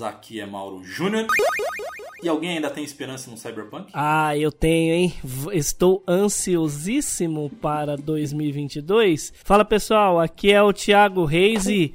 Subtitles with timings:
[0.00, 1.26] aqui é Mauro Júnior.
[2.24, 3.90] E alguém ainda tem esperança no Cyberpunk?
[3.92, 5.14] Ah, eu tenho, hein?
[5.52, 9.30] Estou ansiosíssimo para 2022.
[9.44, 11.92] Fala pessoal, aqui é o Thiago Reis e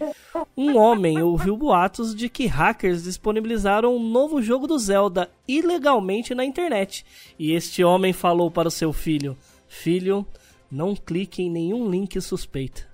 [0.56, 6.46] um homem ouviu boatos de que hackers disponibilizaram um novo jogo do Zelda ilegalmente na
[6.46, 7.04] internet.
[7.40, 9.36] E este homem falou para o seu filho:
[9.68, 10.28] Filho,
[10.70, 12.86] não clique em nenhum link suspeito.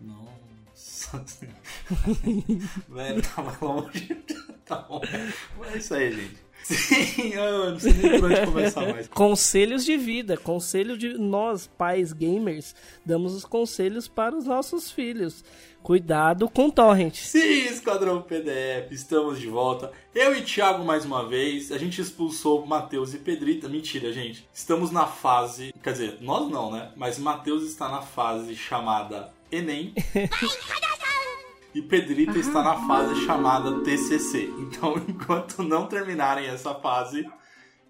[0.00, 1.24] Nossa.
[2.88, 4.08] Velho, tava longe.
[4.64, 5.00] tá bom.
[5.72, 6.50] É isso aí, gente.
[6.62, 9.08] Sim, eu não sei nem por onde começar mais.
[9.08, 15.42] Conselhos de vida, conselho de nós, pais gamers, damos os conselhos para os nossos filhos.
[15.82, 17.14] Cuidado com torrent.
[17.14, 19.90] Sim, Esquadrão PDF, estamos de volta.
[20.14, 21.72] Eu e Thiago mais uma vez.
[21.72, 23.66] A gente expulsou Matheus e Pedrita.
[23.66, 24.46] Mentira, gente.
[24.52, 25.72] Estamos na fase.
[25.82, 26.92] Quer dizer, nós não, né?
[26.96, 29.94] Mas Matheus está na fase chamada Enem.
[31.74, 34.50] e Pedrita está na fase chamada TCC.
[34.58, 37.26] Então, enquanto não terminarem essa fase,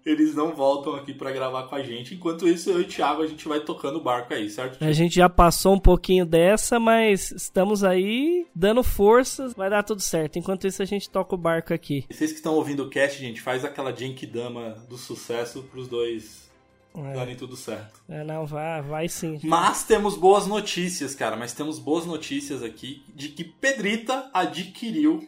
[0.05, 2.15] eles não voltam aqui para gravar com a gente.
[2.15, 4.83] Enquanto isso, eu e o Thiago, a gente vai tocando o barco aí, certo?
[4.83, 10.01] A gente já passou um pouquinho dessa, mas estamos aí dando forças, vai dar tudo
[10.01, 10.37] certo.
[10.37, 12.05] Enquanto isso, a gente toca o barco aqui.
[12.09, 16.50] E vocês que estão ouvindo o cast, gente, faz aquela Genkidama do sucesso pros dois
[16.95, 17.13] é.
[17.13, 18.01] darem tudo certo.
[18.09, 19.39] É, não, vai, vai sim.
[19.43, 21.35] Mas temos boas notícias, cara.
[21.35, 25.27] Mas temos boas notícias aqui de que Pedrita adquiriu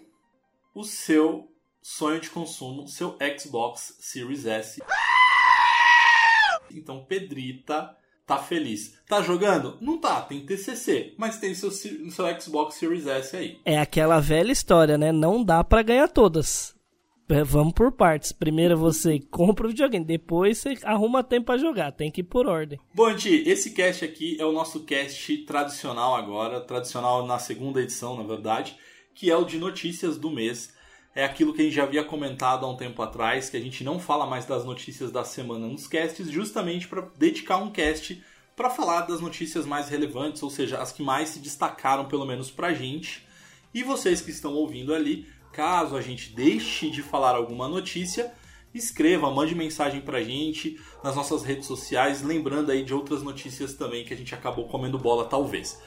[0.74, 1.50] o seu
[1.82, 4.82] sonho de consumo, seu Xbox Series S.
[6.72, 8.98] Então, Pedrita tá feliz.
[9.08, 9.78] Tá jogando?
[9.80, 13.60] Não tá, tem TCC, mas tem seu, seu Xbox Series S aí.
[13.66, 15.12] É aquela velha história, né?
[15.12, 16.73] Não dá para ganhar todas.
[17.28, 18.32] Vamos por partes.
[18.32, 21.92] Primeiro você compra o videogame, depois você arruma tempo para jogar.
[21.92, 22.80] Tem que ir por ordem.
[22.94, 28.18] Bom, Ti, esse cast aqui é o nosso cast tradicional agora, tradicional na segunda edição,
[28.18, 28.76] na verdade,
[29.16, 30.74] que é o de notícias do mês.
[31.16, 33.84] É aquilo que a gente já havia comentado há um tempo atrás, que a gente
[33.84, 38.22] não fala mais das notícias da semana nos casts, justamente para dedicar um cast
[38.56, 42.52] para falar das notícias mais relevantes, ou seja, as que mais se destacaram, pelo menos
[42.52, 43.26] pra gente.
[43.74, 48.34] E vocês que estão ouvindo ali, Caso a gente deixe de falar alguma notícia,
[48.74, 54.04] escreva, mande mensagem pra gente nas nossas redes sociais, lembrando aí de outras notícias também
[54.04, 55.80] que a gente acabou comendo bola, talvez.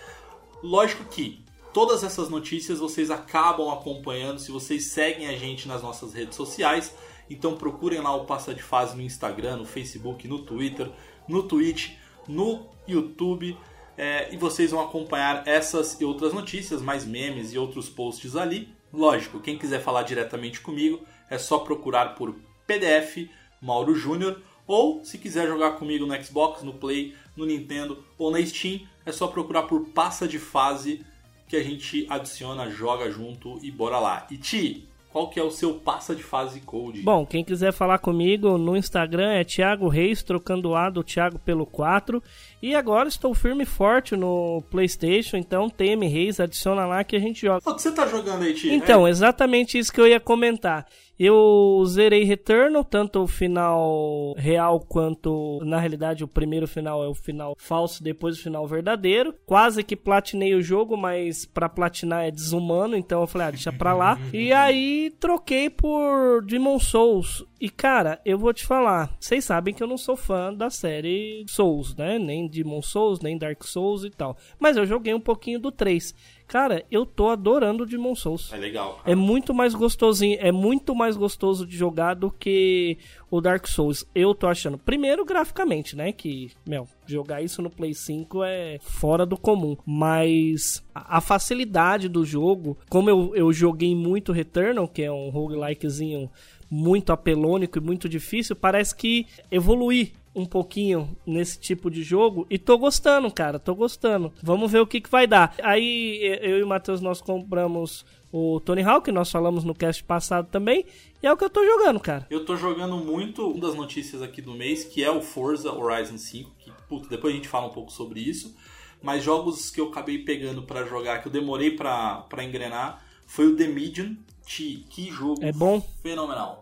[0.62, 6.14] Lógico que todas essas notícias vocês acabam acompanhando se vocês seguem a gente nas nossas
[6.14, 6.94] redes sociais.
[7.28, 10.88] Então procurem lá o Passa de Fase no Instagram, no Facebook, no Twitter,
[11.26, 11.90] no Twitch,
[12.28, 13.58] no YouTube.
[13.98, 18.75] É, e vocês vão acompanhar essas e outras notícias, mais memes e outros posts ali.
[18.96, 22.34] Lógico, quem quiser falar diretamente comigo é só procurar por
[22.66, 23.28] PDF
[23.60, 28.42] Mauro Júnior ou se quiser jogar comigo no Xbox, no Play, no Nintendo ou na
[28.42, 31.04] Steam, é só procurar por Passa de Fase
[31.46, 34.26] que a gente adiciona, joga junto e bora lá.
[34.30, 37.00] E Ti, qual que é o seu passa de fase code?
[37.00, 41.38] Bom, quem quiser falar comigo no Instagram é Thiago Reis, trocando o A do Thiago
[41.38, 42.22] pelo 4.
[42.60, 47.18] E agora estou firme e forte no PlayStation, então TM Reis, adiciona lá que a
[47.18, 47.62] gente joga.
[47.64, 48.74] O que você tá jogando aí, Tia?
[48.74, 49.10] Então, é?
[49.10, 50.86] exatamente isso que eu ia comentar.
[51.18, 57.14] Eu zerei Returnal, tanto o final real quanto, na realidade, o primeiro final é o
[57.14, 59.34] final falso, depois o final verdadeiro.
[59.46, 63.72] Quase que platinei o jogo, mas para platinar é desumano, então eu falei, ah, deixa
[63.72, 64.18] pra lá.
[64.32, 67.44] e aí troquei por Demon Souls.
[67.58, 71.46] E cara, eu vou te falar, vocês sabem que eu não sou fã da série
[71.48, 72.18] Souls, né?
[72.18, 74.36] Nem Demon Souls, nem Dark Souls e tal.
[74.58, 76.14] Mas eu joguei um pouquinho do 3.
[76.46, 78.52] Cara, eu tô adorando o Demon Souls.
[78.52, 78.96] É legal.
[78.96, 79.10] Cara.
[79.10, 82.98] É muito mais gostosinho, é muito mais gostoso de jogar do que
[83.30, 84.06] o Dark Souls.
[84.14, 84.78] Eu tô achando.
[84.78, 86.12] Primeiro, graficamente, né?
[86.12, 89.76] Que, meu, jogar isso no Play 5 é fora do comum.
[89.84, 96.30] Mas a facilidade do jogo, como eu, eu joguei muito Returnal, que é um roguelikezinho
[96.70, 102.58] muito apelônico e muito difícil, parece que evoluir um pouquinho nesse tipo de jogo e
[102.58, 104.30] tô gostando, cara, tô gostando.
[104.42, 105.54] Vamos ver o que, que vai dar.
[105.62, 110.48] Aí eu e o Matheus nós compramos o Tony Hawk, nós falamos no cast passado
[110.50, 110.84] também,
[111.22, 112.26] e é o que eu tô jogando, cara.
[112.28, 116.18] Eu tô jogando muito uma das notícias aqui do mês, que é o Forza Horizon
[116.18, 118.54] 5, que puta, depois a gente fala um pouco sobre isso,
[119.00, 123.56] mas jogos que eu acabei pegando para jogar, que eu demorei para engrenar, foi o
[123.56, 124.16] The Medium.
[124.46, 125.80] Que jogo é bom?
[126.02, 126.60] fenomenal.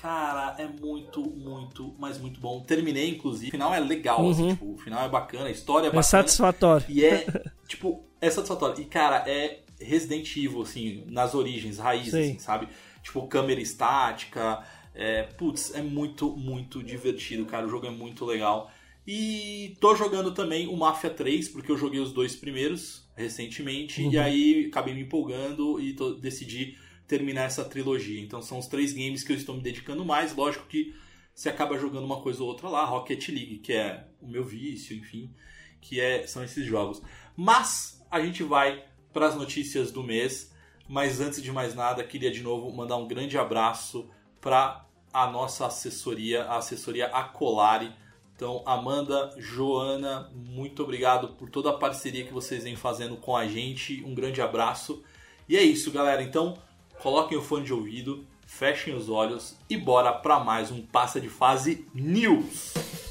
[0.00, 2.60] Cara, é muito, muito, mas muito bom.
[2.60, 3.48] Terminei, inclusive.
[3.48, 4.48] O final é legal, assim, uhum.
[4.48, 6.00] assim, tipo, o final é bacana, a história é, é bacana.
[6.00, 6.86] É satisfatório.
[6.88, 7.26] E é,
[7.68, 8.80] tipo, é satisfatório.
[8.80, 12.68] E, cara, é Resident Evil, assim, nas origens, raízes, assim, sabe?
[13.02, 14.64] Tipo, câmera estática.
[14.94, 17.66] É, putz, é muito, muito divertido, cara.
[17.66, 18.70] O jogo é muito legal.
[19.06, 24.02] E tô jogando também o Mafia 3, porque eu joguei os dois primeiros recentemente.
[24.02, 24.12] Uhum.
[24.12, 26.76] E aí acabei me empolgando e tô, decidi
[27.10, 28.20] terminar essa trilogia.
[28.20, 30.32] Então são os três games que eu estou me dedicando mais.
[30.32, 30.94] Lógico que
[31.34, 34.96] você acaba jogando uma coisa ou outra lá, Rocket League, que é o meu vício,
[34.96, 35.34] enfim,
[35.80, 37.02] que é, são esses jogos.
[37.36, 40.54] Mas a gente vai para as notícias do mês.
[40.88, 44.08] Mas antes de mais nada, queria de novo mandar um grande abraço
[44.40, 47.92] para a nossa assessoria, a assessoria Acolari.
[48.36, 53.46] Então, Amanda, Joana, muito obrigado por toda a parceria que vocês vêm fazendo com a
[53.46, 54.02] gente.
[54.04, 55.02] Um grande abraço.
[55.48, 56.22] E é isso, galera.
[56.22, 56.56] Então,
[57.02, 61.28] coloquem o fone de ouvido, fechem os olhos e bora para mais um Passa de
[61.28, 63.09] Fase News.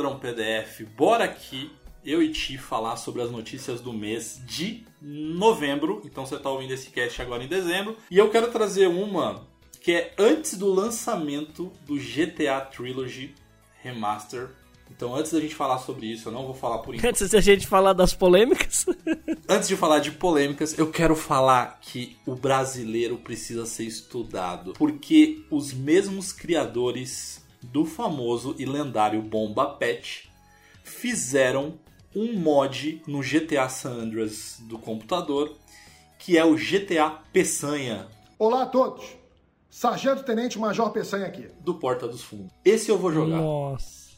[0.00, 1.70] Esquadrão PDF, bora aqui
[2.02, 6.00] eu e Ti falar sobre as notícias do mês de novembro.
[6.06, 7.94] Então você está ouvindo esse cast agora em dezembro.
[8.10, 9.46] E eu quero trazer uma
[9.82, 13.34] que é antes do lançamento do GTA Trilogy
[13.82, 14.48] Remaster.
[14.90, 17.10] Então antes da gente falar sobre isso, eu não vou falar por enquanto.
[17.10, 18.86] Antes da gente falar das polêmicas.
[19.46, 24.72] Antes de falar de polêmicas, eu quero falar que o brasileiro precisa ser estudado.
[24.78, 30.30] Porque os mesmos criadores do famoso e lendário Bomba Pet
[30.82, 31.78] fizeram
[32.14, 35.56] um mod no GTA San Andreas do computador,
[36.18, 38.08] que é o GTA Peçanha
[38.40, 39.04] Olá a todos.
[39.68, 41.46] Sargento Tenente Major Peçanha aqui.
[41.60, 42.50] do Porta dos Fundos.
[42.64, 43.36] Esse eu vou jogar.
[43.36, 44.12] Nossa.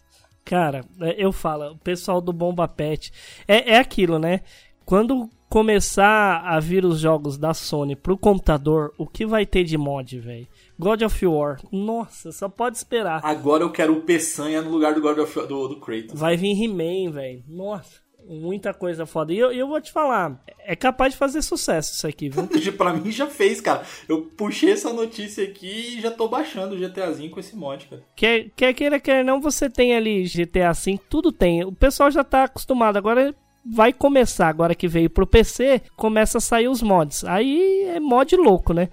[0.45, 3.13] Cara, é, eu falo, o pessoal do Bomba Pet.
[3.49, 4.43] É, é aquilo, né?
[4.85, 9.77] Quando começar a vir os jogos da Sony pro computador, o que vai ter de
[9.77, 10.47] mod, velho?
[10.79, 11.61] God of War.
[11.71, 13.21] Nossa, só pode esperar.
[13.25, 16.19] Agora eu quero o Peçanha no lugar do God of War- do, do Kratos.
[16.19, 17.43] Vai vir He-Man, velho.
[17.47, 19.33] Nossa, muita coisa foda.
[19.33, 22.49] E eu, eu vou te falar, é capaz de fazer sucesso isso aqui, viu?
[22.77, 23.83] pra mim já fez, cara.
[24.09, 28.03] Eu puxei essa notícia aqui e já tô baixando o GTAzinho com esse mod, cara.
[28.17, 31.65] Quer, quer queira, quer não, você tem ali GTA V, tudo tem.
[31.65, 32.97] O pessoal já tá acostumado.
[32.97, 33.35] Agora
[33.65, 37.25] vai começar, agora que veio pro PC, começa a sair os mods.
[37.25, 38.89] Aí é mod louco, né?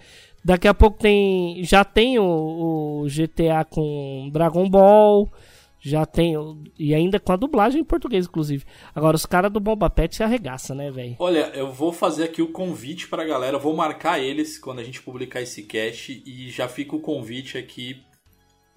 [0.50, 1.64] Daqui a pouco tem.
[1.64, 5.32] Já tem o, o GTA com Dragon Ball.
[5.80, 6.34] Já tem.
[6.78, 8.66] E ainda com a dublagem em português, inclusive.
[8.96, 11.16] Agora, os caras do Bomba Pet se arregaça, né, velho?
[11.20, 15.04] Olha, eu vou fazer aqui o convite pra galera, vou marcar eles quando a gente
[15.04, 18.02] publicar esse cast e já fica o convite aqui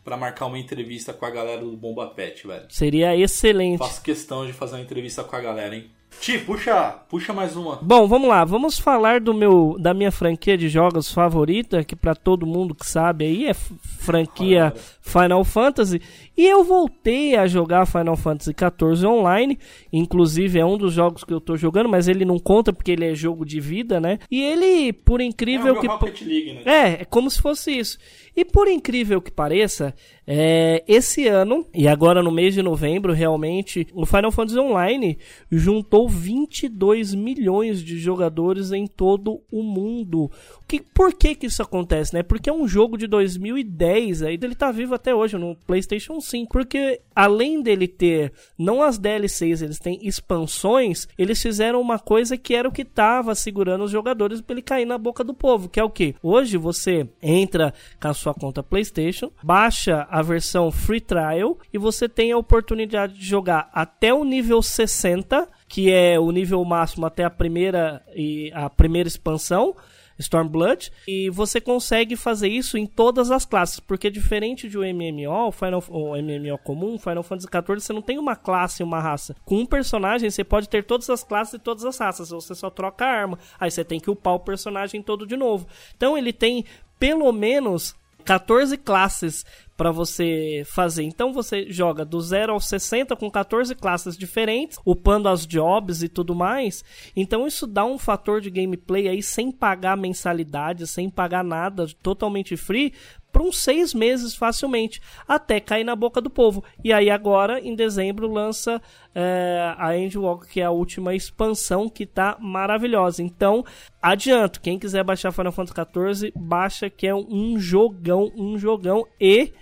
[0.04, 2.66] pra marcar uma entrevista com a galera do Bomba Pet, velho.
[2.68, 3.78] Seria excelente.
[3.78, 5.90] Faço questão de fazer uma entrevista com a galera, hein?
[6.20, 7.76] Ti, puxa, puxa mais uma.
[7.82, 12.14] Bom, vamos lá, vamos falar do meu da minha franquia de jogos favorita, que pra
[12.14, 16.00] todo mundo que sabe aí é franquia Final Fantasy,
[16.36, 19.58] e eu voltei a jogar Final Fantasy XIV online,
[19.92, 23.04] inclusive é um dos jogos que eu tô jogando, mas ele não conta porque ele
[23.04, 24.18] é jogo de vida, né?
[24.30, 26.62] E ele, por É incrível o que Rocket League, né?
[26.64, 27.98] é, é como se fosse isso.
[28.34, 29.94] E por incrível que pareça,
[30.26, 35.18] é, esse ano, e agora no mês de novembro, realmente, o Final Fantasy Online
[35.50, 40.30] juntou 22 milhões de jogadores em todo o mundo.
[40.72, 42.22] Que, por que que isso acontece, né?
[42.22, 46.50] Porque é um jogo de 2010, aí ele tá vivo até hoje no PlayStation 5.
[46.50, 52.54] Porque além dele ter não as DLCs, eles têm expansões, eles fizeram uma coisa que
[52.54, 55.78] era o que tava segurando os jogadores pra ele cair na boca do povo, que
[55.78, 56.14] é o que?
[56.22, 62.08] Hoje você entra com a sua conta PlayStation, baixa a versão Free Trial e você
[62.08, 67.24] tem a oportunidade de jogar até o nível 60, que é o nível máximo até
[67.24, 69.76] a primeira e a primeira expansão.
[70.22, 75.52] Stormblood, e você consegue fazer isso em todas as classes, porque diferente de um MMO,
[75.52, 79.36] Final, o MMO comum, Final Fantasy XIV, você não tem uma classe e uma raça.
[79.44, 82.70] Com um personagem, você pode ter todas as classes e todas as raças, você só
[82.70, 85.66] troca a arma, aí você tem que upar o personagem todo de novo.
[85.96, 86.64] Então ele tem
[86.98, 89.44] pelo menos 14 classes
[89.76, 91.02] para você fazer.
[91.02, 96.08] Então você joga do 0 ao 60 com 14 classes diferentes, upando as jobs e
[96.08, 96.84] tudo mais.
[97.16, 102.56] Então isso dá um fator de gameplay aí sem pagar mensalidade, sem pagar nada, totalmente
[102.56, 102.92] free.
[103.32, 106.62] Por uns seis meses facilmente, até cair na boca do povo.
[106.84, 108.80] E aí agora, em dezembro, lança
[109.14, 113.22] é, a Endwalker, que é a última expansão, que tá maravilhosa.
[113.22, 113.64] Então,
[114.02, 119.06] adianto, quem quiser baixar Final Fantasy XIV, baixa que é um jogão, um jogão.
[119.18, 119.54] E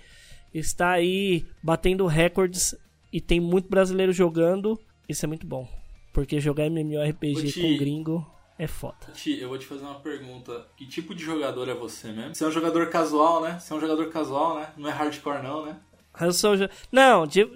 [0.53, 2.75] está aí batendo recordes
[3.11, 4.79] e tem muito brasileiro jogando.
[5.07, 5.67] Isso é muito bom.
[6.13, 8.27] Porque jogar MMORPG com gringo
[8.57, 8.97] é foda.
[9.13, 10.67] Ti, eu vou te fazer uma pergunta.
[10.77, 12.35] Que tipo de jogador é você mesmo?
[12.35, 13.59] Você é um jogador casual, né?
[13.59, 14.69] Você é um jogador casual, né?
[14.77, 15.77] Não é hardcore, não, né?
[16.19, 16.55] Eu sou
[16.91, 17.47] Não, de...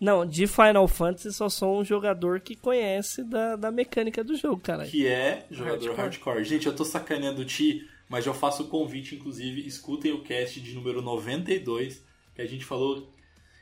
[0.00, 4.60] Não, de Final Fantasy só sou um jogador que conhece da, da mecânica do jogo,
[4.60, 4.84] cara.
[4.84, 5.96] Que é jogador hardcore.
[5.96, 6.44] Hardcore.
[6.44, 10.60] Gente, eu tô sacaneando o Ti, mas eu faço o convite, inclusive, escutem o cast
[10.60, 12.04] de número 92,
[12.34, 13.12] que a gente falou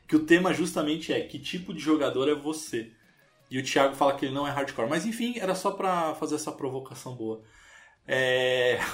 [0.09, 2.91] que o tema justamente é que tipo de jogador é você.
[3.51, 4.89] E o Thiago fala que ele não é hardcore.
[4.89, 7.43] Mas enfim, era só pra fazer essa provocação boa.
[8.07, 8.79] É...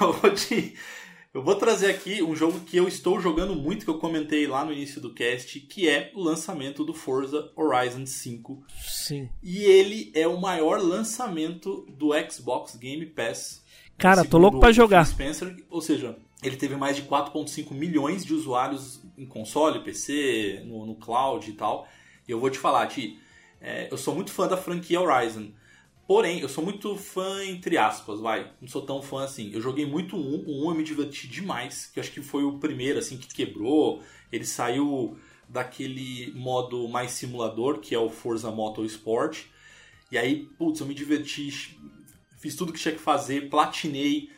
[1.32, 4.64] Eu vou trazer aqui um jogo que eu estou jogando muito, que eu comentei lá
[4.64, 8.64] no início do cast, que é o lançamento do Forza Horizon 5.
[8.80, 9.28] Sim.
[9.42, 13.62] E ele é o maior lançamento do Xbox Game Pass.
[13.98, 15.04] Cara, tô louco pra o jogar.
[15.04, 20.86] Spencer, ou seja, ele teve mais de 4.5 milhões de usuários em console, PC, no,
[20.86, 21.88] no cloud e tal.
[22.26, 23.18] E eu vou te falar, Ti,
[23.60, 25.50] é, eu sou muito fã da franquia Horizon.
[26.06, 28.50] Porém, eu sou muito fã, entre aspas, vai.
[28.60, 29.50] Não sou tão fã assim.
[29.52, 31.90] Eu joguei muito um, o um eu me diverti demais.
[31.92, 34.02] Que eu acho que foi o primeiro, assim, que quebrou.
[34.32, 39.44] Ele saiu daquele modo mais simulador, que é o Forza Motorsport.
[40.10, 41.78] E aí, putz, eu me diverti,
[42.38, 44.30] fiz tudo que tinha que fazer, platinei.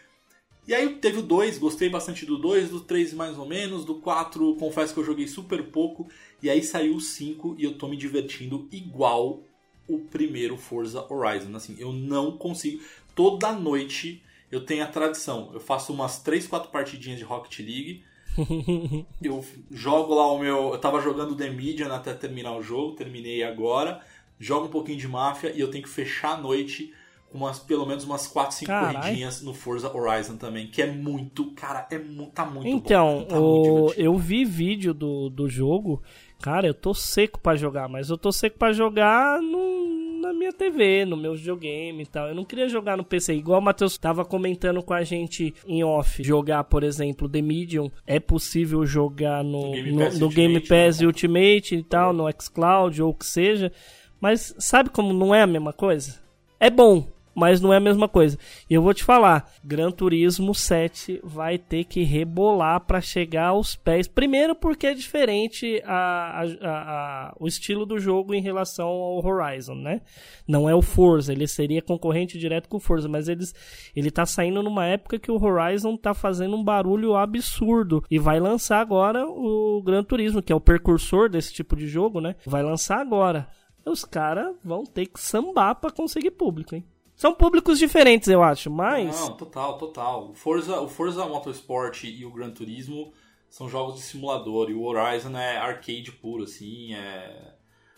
[0.67, 3.97] E aí teve o 2, gostei bastante do 2, do 3 mais ou menos, do
[3.97, 6.09] 4 confesso que eu joguei super pouco.
[6.43, 9.43] E aí saiu o 5 e eu tô me divertindo igual
[9.89, 11.55] o primeiro Forza Horizon.
[11.57, 12.83] Assim, eu não consigo.
[13.15, 15.51] Toda noite eu tenho a tradição.
[15.53, 18.05] Eu faço umas 3, 4 partidinhas de Rocket League.
[19.23, 20.73] eu jogo lá o meu.
[20.73, 24.01] Eu tava jogando The Medium até terminar o jogo, terminei agora.
[24.39, 26.95] Jogo um pouquinho de máfia e eu tenho que fechar a noite
[27.33, 28.95] umas, pelo menos umas 4, 5 Carai.
[29.03, 30.67] corridinhas no Forza Horizon também.
[30.67, 31.53] Que é muito.
[31.53, 31.99] Cara, é
[32.35, 33.25] tá muito Então, bom.
[33.27, 36.03] Tá o- eu vi vídeo do, do jogo.
[36.43, 40.53] Cara, eu tô seco pra jogar, mas eu tô seco pra jogar no, na minha
[40.55, 42.29] TV, no meu videogame e tal.
[42.29, 45.85] Eu não queria jogar no PC, igual o Matheus tava comentando com a gente em
[45.85, 46.23] off.
[46.25, 50.35] Jogar, por exemplo, The Medium, é possível jogar no, No Game no, Pass no Ultimate,
[50.35, 51.07] Game Pass né?
[51.07, 53.71] Ultimate e tal, no xCloud ou o que seja.
[54.19, 56.21] Mas sabe como não é a mesma coisa?
[56.59, 58.39] É bom, mas não é a mesma coisa.
[58.69, 63.75] E eu vou te falar, Gran Turismo 7 vai ter que rebolar para chegar aos
[63.77, 64.09] pés.
[64.09, 69.75] Primeiro porque é diferente a, a- a- o estilo do jogo em relação ao Horizon,
[69.77, 70.01] né?
[70.47, 73.55] Não é o Forza, ele seria concorrente direto com o Forza, mas eles,
[73.95, 78.41] ele tá saindo numa época que o Horizon tá fazendo um barulho absurdo e vai
[78.41, 82.35] lançar agora o Gran Turismo, que é o precursor desse tipo de jogo, né?
[82.45, 83.49] Vai lançar agora.
[83.87, 86.85] Os caras vão ter que sambar para conseguir público, hein?
[87.21, 89.15] São públicos diferentes, eu acho, mas.
[89.21, 90.31] Não, total, total.
[90.31, 93.13] O Forza, o Forza Motorsport e o Gran Turismo
[93.47, 97.53] são jogos de simulador e o Horizon é arcade puro, assim, é...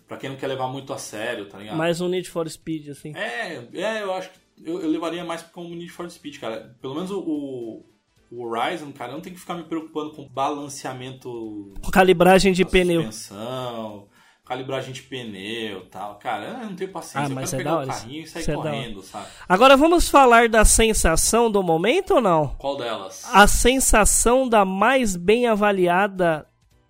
[0.08, 1.76] Pra quem não quer levar muito a sério, tá ligado?
[1.76, 3.14] Mais um Need for Speed, assim.
[3.14, 6.76] É, é, eu acho que eu, eu levaria mais como Need for Speed, cara.
[6.80, 7.84] Pelo menos o,
[8.28, 12.64] o Horizon, cara, eu não tem que ficar me preocupando com balanceamento Com calibragem de
[12.64, 13.02] pneu.
[13.02, 14.08] suspensão,
[14.44, 16.16] calibragem de pneu e tal.
[16.16, 17.20] Cara, eu não tenho paciência.
[17.20, 19.26] Ah, eu mas quero é pegar o carrinho e sair é correndo, sabe?
[19.48, 22.48] Agora vamos falar da sensação do momento ou não?
[22.58, 23.24] Qual delas?
[23.32, 26.46] A sensação da mais bem avaliada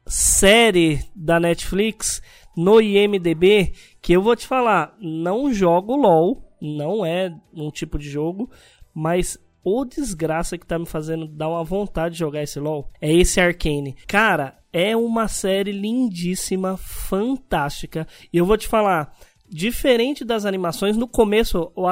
[0.07, 2.21] série da Netflix
[2.57, 8.09] no IMDB, que eu vou te falar, não jogo LoL, não é um tipo de
[8.09, 8.51] jogo,
[8.95, 13.13] mas o desgraça que tá me fazendo dar uma vontade de jogar esse LoL é
[13.13, 13.97] esse Arcane.
[14.07, 18.07] Cara, é uma série lindíssima, fantástica.
[18.33, 19.15] E eu vou te falar,
[19.49, 21.87] diferente das animações, no começo o,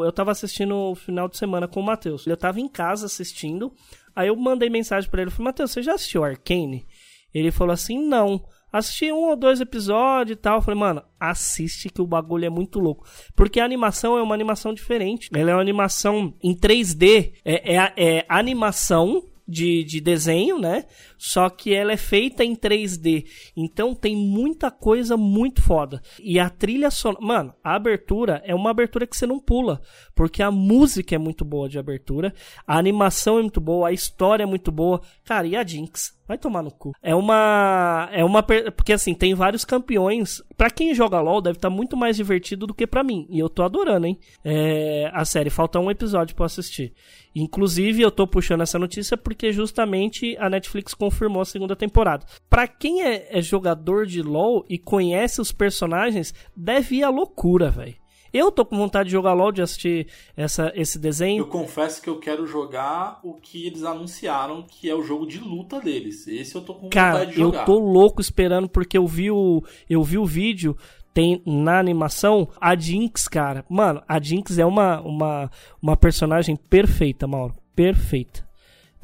[0.00, 2.26] o- eu tava assistindo o final de semana com o Matheus.
[2.26, 3.72] Eu tava em casa assistindo,
[4.14, 6.84] aí eu mandei mensagem pra ele, falei, Matheus, você já assistiu Arcane?
[7.32, 8.42] Ele falou assim, não.
[8.76, 10.60] Assisti um ou dois episódios e tal.
[10.60, 13.06] Falei, mano, assiste que o bagulho é muito louco.
[13.34, 15.30] Porque a animação é uma animação diferente.
[15.34, 17.32] Ela é uma animação em 3D.
[17.44, 20.84] É, é, é animação de, de desenho, né?
[21.16, 23.26] Só que ela é feita em 3D.
[23.56, 26.02] Então tem muita coisa muito foda.
[26.20, 27.24] E a trilha sonora.
[27.24, 29.80] Mano, a abertura é uma abertura que você não pula.
[30.14, 32.34] Porque a música é muito boa de abertura.
[32.66, 33.88] A animação é muito boa.
[33.88, 35.00] A história é muito boa.
[35.24, 36.16] Cara, e a Jinx?
[36.26, 36.92] Vai tomar no cu.
[37.02, 38.08] É uma.
[38.12, 38.42] É uma.
[38.42, 40.42] Porque assim, tem vários campeões.
[40.56, 43.26] Pra quem joga LOL, deve estar muito mais divertido do que pra mim.
[43.30, 44.18] E eu tô adorando, hein?
[44.44, 45.50] É, A série.
[45.50, 46.92] Falta um episódio pra assistir.
[47.34, 52.26] Inclusive, eu tô puxando essa notícia porque justamente a Netflix confirmou a segunda temporada.
[52.48, 57.70] Pra quem é, é jogador de LoL e conhece os personagens, deve ir à loucura,
[57.70, 57.94] velho.
[58.36, 61.46] Eu tô com vontade de jogar LoL, de assistir essa, esse Eu desenho.
[61.46, 65.80] confesso que eu quero jogar o que eles anunciaram que é o jogo de luta
[65.80, 66.26] deles.
[66.28, 67.64] Esse eu tô com Cara, vontade de eu jogar.
[67.64, 70.76] tô louco esperando porque eu vi o, eu vi o vídeo.
[71.14, 73.64] tem na animação, a Jinx, cara.
[73.70, 75.50] Mano, a Jinx é uma, uma,
[75.80, 77.54] uma personagem perfeita, Mauro.
[77.74, 78.46] Perfeita.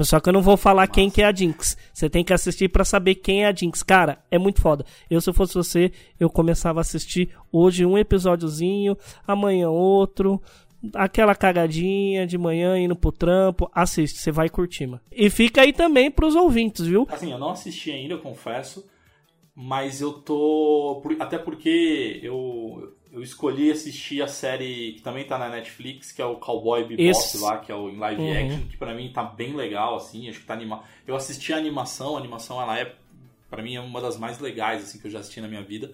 [0.00, 0.92] Só que eu não vou falar Nossa.
[0.92, 1.76] quem que é a Jinx.
[1.92, 3.82] Você tem que assistir para saber quem é a Jinx.
[3.82, 4.84] Cara, é muito foda.
[5.08, 8.96] Eu, se eu fosse você, eu começava a assistir hoje um episódiozinho,
[9.26, 10.40] amanhã outro.
[10.94, 13.70] Aquela cagadinha de manhã indo pro trampo.
[13.72, 15.00] Assiste, você vai curtir, mano.
[15.12, 17.06] E fica aí também pros ouvintes, viu?
[17.08, 18.84] Assim, eu não assisti ainda, eu confesso.
[19.54, 21.02] Mas eu tô.
[21.20, 26.24] Até porque eu, eu escolhi assistir a série que também tá na Netflix, que é
[26.24, 27.38] o Cowboy Bebop Esse...
[27.38, 28.32] lá, que é o em live uhum.
[28.32, 30.82] action, que para mim tá bem legal, assim, acho que tá animado.
[31.06, 32.94] Eu assisti a animação, a animação ela é,
[33.50, 35.92] para mim, é uma das mais legais, assim, que eu já assisti na minha vida.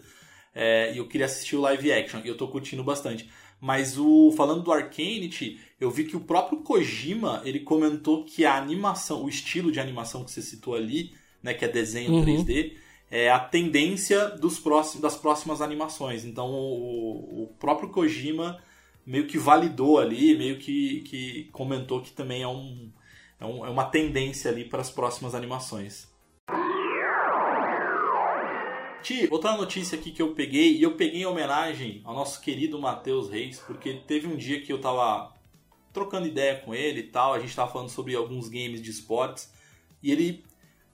[0.54, 3.28] É, e eu queria assistir o live action, e eu tô curtindo bastante.
[3.60, 8.56] Mas o falando do Arcanity, eu vi que o próprio Kojima, ele comentou que a
[8.56, 12.24] animação, o estilo de animação que você citou ali, né, que é desenho uhum.
[12.24, 12.76] 3D,
[13.10, 16.24] é a tendência dos próximos, das próximas animações.
[16.24, 18.62] Então o, o, próprio Kojima
[19.04, 22.90] meio que validou ali, meio que, que comentou que também é, um,
[23.40, 26.06] é, um, é uma tendência ali para as próximas animações.
[29.02, 32.78] Ti, outra notícia aqui que eu peguei, e eu peguei em homenagem ao nosso querido
[32.78, 35.32] Matheus Reis, porque teve um dia que eu tava
[35.92, 39.50] trocando ideia com ele e tal, a gente tava falando sobre alguns games de esportes,
[40.02, 40.44] e ele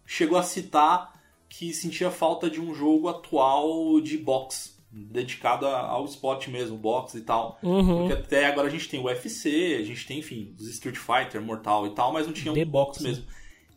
[0.06, 1.13] chegou a citar
[1.56, 7.20] que sentia falta de um jogo atual de boxe, dedicado ao esporte mesmo, boxe e
[7.20, 7.58] tal.
[7.62, 7.98] Uhum.
[7.98, 11.40] Porque até agora a gente tem o UFC, a gente tem, enfim, os Street Fighter,
[11.40, 13.24] Mortal e tal, mas não tinha um boxe mesmo.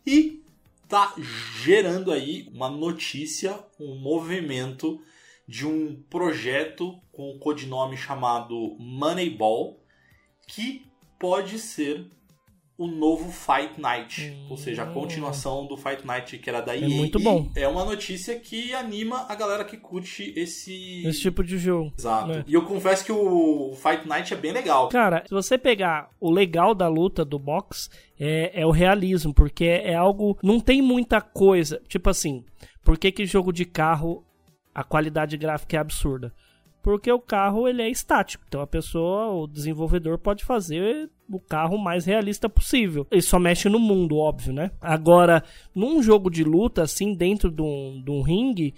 [0.04, 0.42] E
[0.88, 1.14] tá
[1.62, 5.00] gerando aí uma notícia, um movimento
[5.46, 9.80] de um projeto com o codinome chamado Moneyball,
[10.48, 10.84] que
[11.18, 12.06] pode ser
[12.78, 14.46] o novo Fight Night, hum.
[14.50, 16.84] ou seja, a continuação do Fight Night que era da EA.
[16.84, 17.50] É muito bom.
[17.56, 21.92] é uma notícia que anima a galera que curte esse esse tipo de jogo.
[21.98, 22.28] Exato.
[22.28, 22.44] Né?
[22.46, 24.88] E eu confesso que o Fight Night é bem legal.
[24.90, 29.64] Cara, se você pegar o legal da luta do box é, é o realismo, porque
[29.64, 32.44] é, é algo não tem muita coisa, tipo assim,
[32.84, 34.24] por que que jogo de carro
[34.72, 36.32] a qualidade gráfica é absurda?
[36.80, 38.44] porque o carro ele é estático.
[38.48, 43.06] Então a pessoa, o desenvolvedor pode fazer o carro mais realista possível.
[43.10, 44.70] Ele só mexe no mundo, óbvio, né?
[44.80, 48.74] Agora, num jogo de luta assim dentro de um, de um ringue,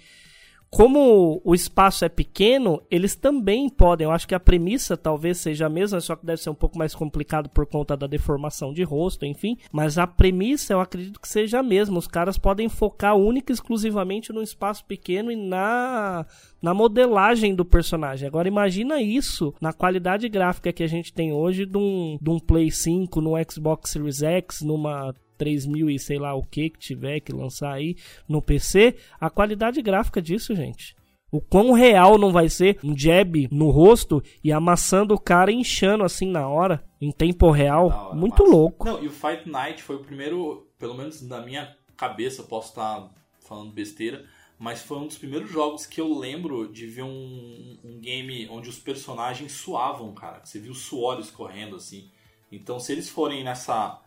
[0.71, 4.05] como o espaço é pequeno, eles também podem.
[4.05, 6.77] Eu acho que a premissa talvez seja a mesma, só que deve ser um pouco
[6.77, 9.57] mais complicado por conta da deformação de rosto, enfim.
[9.69, 11.99] Mas a premissa eu acredito que seja a mesma.
[11.99, 16.25] Os caras podem focar única e exclusivamente no espaço pequeno e na,
[16.61, 18.25] na modelagem do personagem.
[18.25, 22.39] Agora imagina isso na qualidade gráfica que a gente tem hoje de um, de um
[22.39, 27.19] Play 5, no Xbox Series X, numa 3000 e sei lá o que que tiver
[27.19, 27.95] que lançar aí
[28.29, 30.95] no PC, a qualidade gráfica disso, gente.
[31.31, 36.03] O quão real não vai ser um jab no rosto e amassando o cara inchando
[36.03, 37.87] assim na hora, em tempo real.
[37.87, 38.55] Hora, Muito massa.
[38.55, 38.85] louco.
[38.85, 43.09] Não, e o Fight Night foi o primeiro, pelo menos na minha cabeça, posso estar
[43.39, 44.25] falando besteira,
[44.59, 48.69] mas foi um dos primeiros jogos que eu lembro de ver um, um game onde
[48.69, 50.41] os personagens suavam, cara.
[50.43, 52.11] Você viu suores correndo assim.
[52.51, 53.99] Então, se eles forem nessa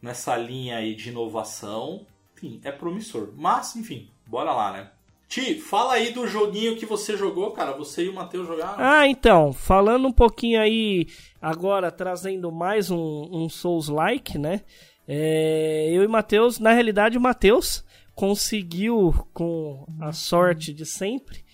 [0.00, 2.06] nessa linha aí de inovação,
[2.36, 3.30] enfim, é promissor.
[3.36, 4.90] Mas, enfim, bora lá, né?
[5.28, 7.72] Ti, fala aí do joguinho que você jogou, cara.
[7.72, 8.76] Você e o Matheus jogaram.
[8.78, 11.06] Ah, então, falando um pouquinho aí,
[11.40, 14.62] agora trazendo mais um, um Souls-like, né?
[15.06, 17.84] É, eu e o Matheus, na realidade, o Matheus
[18.14, 21.44] conseguiu, com a sorte de sempre,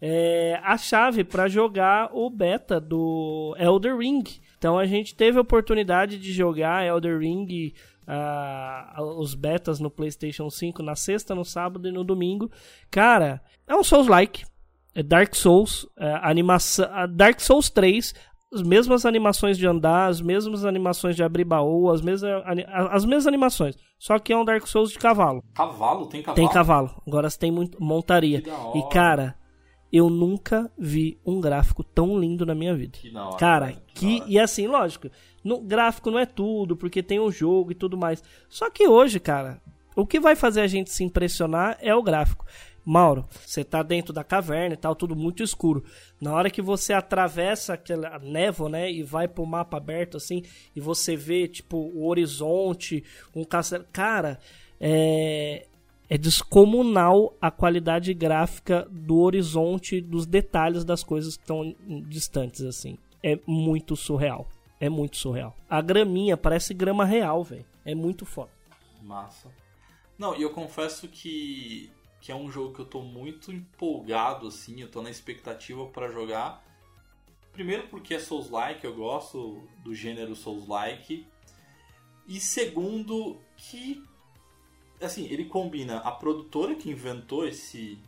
[0.00, 4.24] é, a chave para jogar o beta do Elder Ring.
[4.62, 7.74] Então a gente teve a oportunidade de jogar Elder Ring,
[8.06, 12.48] uh, os betas no PlayStation 5 na sexta, no sábado e no domingo.
[12.88, 14.44] Cara, é um Souls-like.
[14.94, 18.14] É Dark Souls, é, animação, Dark Souls 3,
[18.54, 22.30] as mesmas animações de andar, as mesmas animações de abrir baú, as mesmas,
[22.68, 23.76] as mesmas animações.
[23.98, 25.42] Só que é um Dark Souls de cavalo.
[25.54, 26.06] Cavalo?
[26.06, 26.36] Tem cavalo?
[26.36, 27.02] Tem cavalo.
[27.04, 28.44] Agora você tem muito, montaria.
[28.76, 29.34] E cara,
[29.92, 32.98] eu nunca vi um gráfico tão lindo na minha vida.
[32.98, 35.10] Que hora, Cara, que, que e assim, lógico,
[35.44, 38.22] no gráfico não é tudo, porque tem o um jogo e tudo mais.
[38.48, 39.60] Só que hoje, cara,
[39.94, 42.46] o que vai fazer a gente se impressionar é o gráfico.
[42.84, 45.84] Mauro, você tá dentro da caverna e tal, tudo muito escuro.
[46.20, 50.42] Na hora que você atravessa aquela névoa, né, e vai pro mapa aberto assim,
[50.74, 53.04] e você vê tipo o horizonte,
[53.36, 54.40] um castelo, cara,
[54.80, 55.66] é
[56.12, 61.74] é descomunal a qualidade gráfica do horizonte, dos detalhes das coisas que estão
[62.06, 62.98] distantes, assim.
[63.22, 64.46] É muito surreal.
[64.78, 65.56] É muito surreal.
[65.70, 67.64] A graminha parece grama real, velho.
[67.82, 68.50] É muito foda.
[69.00, 69.50] Massa.
[70.18, 74.82] Não, e eu confesso que que é um jogo que eu tô muito empolgado, assim,
[74.82, 76.62] eu tô na expectativa para jogar.
[77.52, 81.26] Primeiro porque é Souls-like, eu gosto do gênero Souls-like.
[82.28, 84.04] E segundo que,
[85.04, 87.98] assim, ele combina a produtora que inventou esse,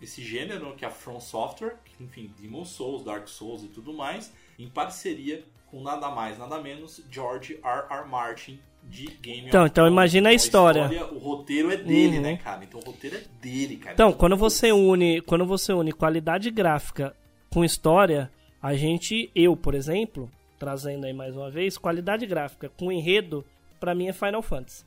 [0.00, 3.92] esse gênero, que é a From Software, que, enfim, Demon Souls, Dark Souls e tudo
[3.92, 7.86] mais, em parceria com nada mais, nada menos, George R.
[7.90, 8.08] R.
[8.08, 9.92] Martin, de Game Então, of então Thrones.
[9.92, 11.04] imagina a Então, história.
[11.12, 12.22] O roteiro é dele, Uhum.
[12.22, 12.64] né, cara?
[12.64, 13.92] Então o roteiro é dele, cara.
[13.92, 17.14] Então, quando você une, quando você une qualidade gráfica
[17.50, 18.30] com história,
[18.62, 23.44] a gente, eu, por exemplo, trazendo aí mais uma vez, qualidade gráfica com enredo,
[23.78, 24.84] pra mim é Final Fantasy.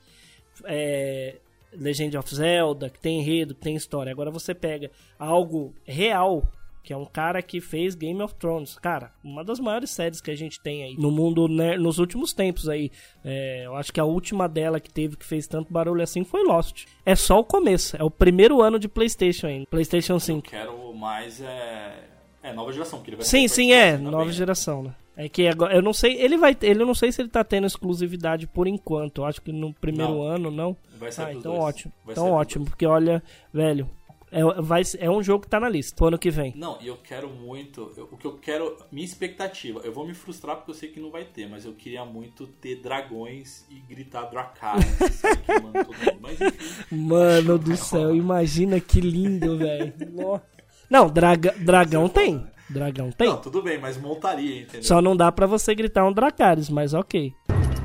[0.66, 1.36] É,
[1.74, 4.12] Legend of Zelda, que tem enredo, que tem história.
[4.12, 6.44] Agora você pega algo real,
[6.84, 8.76] que é um cara que fez Game of Thrones.
[8.80, 12.34] Cara, uma das maiores séries que a gente tem aí no mundo né, nos últimos
[12.34, 12.92] tempos aí.
[13.24, 16.44] É, eu acho que a última dela que teve que fez tanto barulho assim foi
[16.44, 16.86] Lost.
[17.06, 19.66] É só o começo, é o primeiro ano de PlayStation ainda.
[19.70, 20.50] PlayStation Eu 5.
[20.50, 22.08] quero mais é.
[22.44, 24.34] É nova geração, porque ele vai Sim, sim, é, Xbox nova também, né?
[24.34, 24.96] geração, né?
[25.24, 27.44] É que agora, eu não sei, ele vai, ele eu não sei se ele tá
[27.44, 29.22] tendo exclusividade por enquanto.
[29.22, 30.22] Eu acho que no primeiro Não.
[30.24, 30.76] ano não.
[30.98, 31.64] Vai sair Ah, então dois.
[31.66, 31.94] ótimo.
[32.06, 33.22] Vai Então ótimo, porque olha,
[33.54, 33.88] velho,
[34.32, 36.54] é, vai, é um jogo que tá na lista pro ano que vem.
[36.56, 37.92] Não, e eu quero muito.
[37.98, 38.78] eu- o que eu quero.
[38.92, 39.82] Minha expectativa.
[39.84, 42.48] Eu vou me frustrar porque eu sei que não vai ter, mas eu queria muito
[42.48, 44.86] ter dragões e gritar Dracarys.
[46.22, 46.96] Mas enfim.
[46.96, 49.94] Mano do céu, imagina que lindo, velho.
[50.14, 50.44] Nossa.
[50.90, 52.44] Não, draga, dragão tem.
[52.72, 53.28] Dragão tem.
[53.28, 54.84] Não, tudo bem, mas montaria, entendeu?
[54.84, 57.34] Só não dá pra você gritar um Dracarys, mas ok.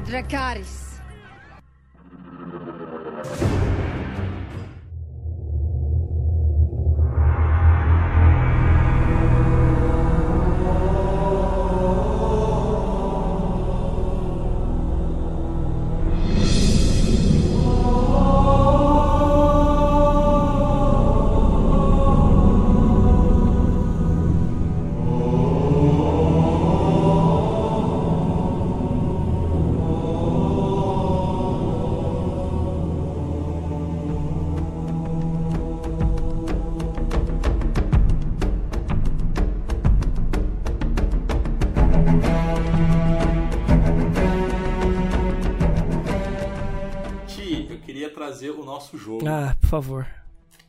[0.06, 0.85] Dracarys.
[49.06, 49.28] Jogo.
[49.28, 50.06] Ah, por favor.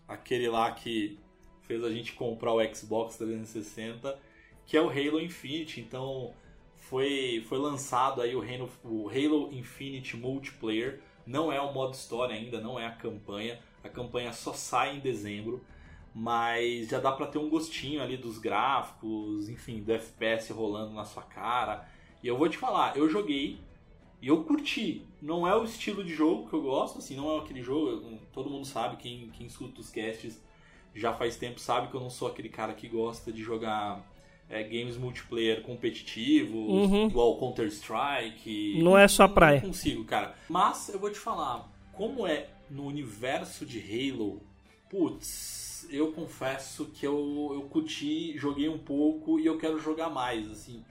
[0.08, 1.20] aquele lá que
[1.64, 4.18] fez a gente comprar o Xbox 360,
[4.66, 5.82] que é o Halo Infinite.
[5.82, 6.34] Então
[6.78, 11.02] foi, foi lançado aí o Halo, o Halo Infinite Multiplayer.
[11.26, 13.60] Não é o modo história ainda, não é a campanha.
[13.84, 15.62] A campanha só sai em dezembro,
[16.14, 21.04] mas já dá pra ter um gostinho ali dos gráficos, enfim, do FPS rolando na
[21.04, 21.86] sua cara.
[22.24, 23.60] E eu vou te falar, eu joguei
[24.22, 25.04] e eu curti.
[25.22, 27.88] Não é o estilo de jogo que eu gosto, assim, não é aquele jogo.
[27.90, 30.42] eu- Todo mundo sabe, quem, quem escuta os casts
[30.96, 34.04] já faz tempo sabe que eu não sou aquele cara que gosta de jogar
[34.50, 36.54] é, games multiplayer competitivos,
[36.90, 37.08] Uhum.
[37.08, 38.82] igual Counter-Strike.
[38.82, 39.60] Não é só praia.
[39.62, 40.36] Não consigo, cara.
[40.50, 44.42] Mas eu vou te falar, como é no universo de Halo,
[44.90, 50.50] putz, eu confesso que eu, eu curti, joguei um pouco e eu quero jogar mais,
[50.52, 50.84] assim.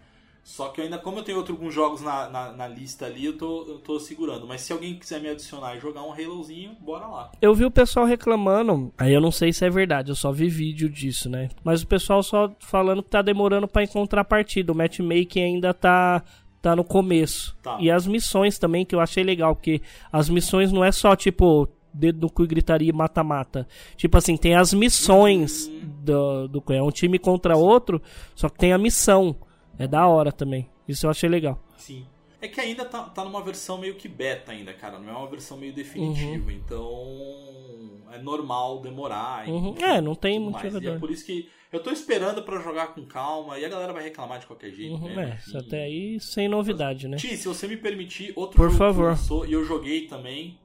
[0.46, 3.24] Só que eu ainda, como eu tenho outros alguns jogos na, na, na lista ali,
[3.24, 4.46] eu tô, eu tô segurando.
[4.46, 7.32] Mas se alguém quiser me adicionar e jogar um Halozinho, bora lá.
[7.42, 10.48] Eu vi o pessoal reclamando, aí eu não sei se é verdade, eu só vi
[10.48, 11.48] vídeo disso, né?
[11.64, 16.22] Mas o pessoal só falando que tá demorando pra encontrar partida, o matchmaking ainda tá
[16.62, 17.56] tá no começo.
[17.60, 17.76] Tá.
[17.80, 19.82] E as missões também que eu achei legal, porque
[20.12, 23.66] as missões não é só tipo dedo no cu e gritaria e mata-mata.
[23.96, 25.68] Tipo assim, tem as missões
[26.04, 28.00] do, do é um time contra outro,
[28.34, 29.34] só que tem a missão.
[29.78, 30.68] É da hora também.
[30.88, 31.60] Isso eu achei legal.
[31.76, 32.06] Sim.
[32.40, 34.98] É que ainda tá, tá numa versão meio que beta ainda, cara.
[34.98, 36.52] Não é uma versão meio definitiva.
[36.52, 39.48] Então é normal demorar.
[39.48, 39.70] Uhum.
[39.70, 40.74] enfim, É, não tem muito mais.
[40.74, 43.58] E é por isso que eu tô esperando pra jogar com calma.
[43.58, 44.94] E a galera vai reclamar de qualquer jeito.
[44.94, 45.38] Uhum, né?
[45.54, 47.16] é, até aí sem novidade, né?
[47.16, 49.14] Ti, se você me permitir, outro Por jogo favor.
[49.14, 50.58] que lançou e eu joguei também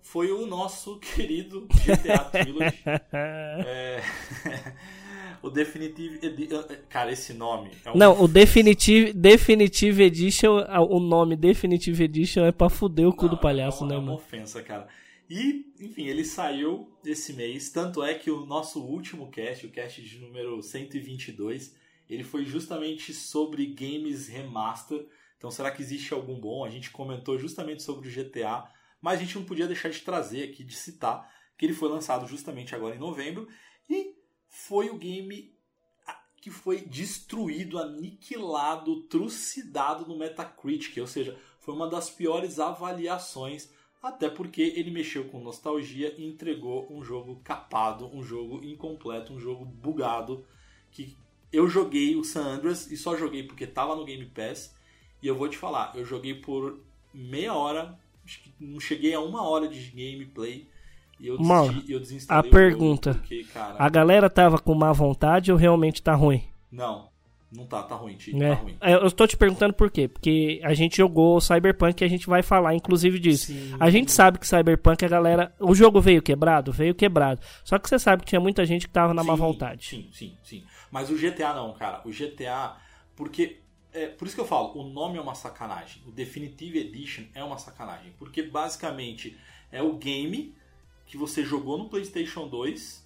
[0.00, 2.78] foi o nosso querido GTA Trilogy.
[3.12, 4.02] É,
[5.42, 6.48] o Definitive Edi-
[6.88, 12.52] Cara, esse nome é um Não, o Definitive, Definitive Edition, o nome Definitive Edition é
[12.52, 14.16] pra fuder o cu Não, do palhaço, é uma, né, é uma mano?
[14.18, 14.88] ofensa, cara.
[15.30, 17.70] E, enfim, ele saiu esse mês.
[17.70, 21.74] Tanto é que o nosso último cast, o cast de número 122,
[22.08, 25.06] ele foi justamente sobre games remaster.
[25.36, 26.64] Então, será que existe algum bom?
[26.64, 28.64] A gente comentou justamente sobre o GTA,
[29.02, 32.26] mas a gente não podia deixar de trazer aqui, de citar, que ele foi lançado
[32.26, 33.46] justamente agora em novembro.
[33.88, 34.14] E
[34.58, 35.56] foi o game
[36.40, 43.70] que foi destruído, aniquilado, trucidado no Metacritic, ou seja, foi uma das piores avaliações
[44.02, 49.40] Até porque ele mexeu com nostalgia e entregou um jogo capado, um jogo incompleto, um
[49.40, 50.44] jogo bugado.
[50.92, 51.16] Que
[51.52, 54.74] eu joguei o San Andreas e só joguei porque tava no Game Pass.
[55.20, 56.80] E eu vou te falar, eu joguei por
[57.12, 57.98] meia hora,
[58.60, 60.68] não cheguei a uma hora de gameplay.
[61.20, 63.12] E eu, desisti, Mano, eu desinstalei a pergunta.
[63.12, 66.44] Jogo porque, cara, A galera tava com má vontade ou realmente tá ruim?
[66.70, 67.08] Não,
[67.50, 68.54] não tá, tá ruim, Ti, É.
[68.54, 68.76] tá ruim.
[68.80, 70.06] É, Eu estou te perguntando por quê?
[70.06, 73.46] Porque a gente jogou Cyberpunk e a gente vai falar, inclusive, disso.
[73.46, 73.74] Sim.
[73.80, 75.52] A gente sabe que Cyberpunk, a galera.
[75.58, 76.70] O jogo veio quebrado?
[76.72, 77.40] Veio quebrado.
[77.64, 79.86] Só que você sabe que tinha muita gente que tava na má Sim, vontade.
[79.86, 80.64] Sim, sim, sim.
[80.90, 82.02] Mas o GTA não, cara.
[82.04, 82.76] O GTA.
[83.16, 83.60] Porque.
[83.90, 86.02] É, por isso que eu falo, o nome é uma sacanagem.
[86.06, 88.12] O Definitive Edition é uma sacanagem.
[88.18, 89.34] Porque basicamente
[89.72, 90.54] é o game
[91.08, 93.04] que você jogou no PlayStation 2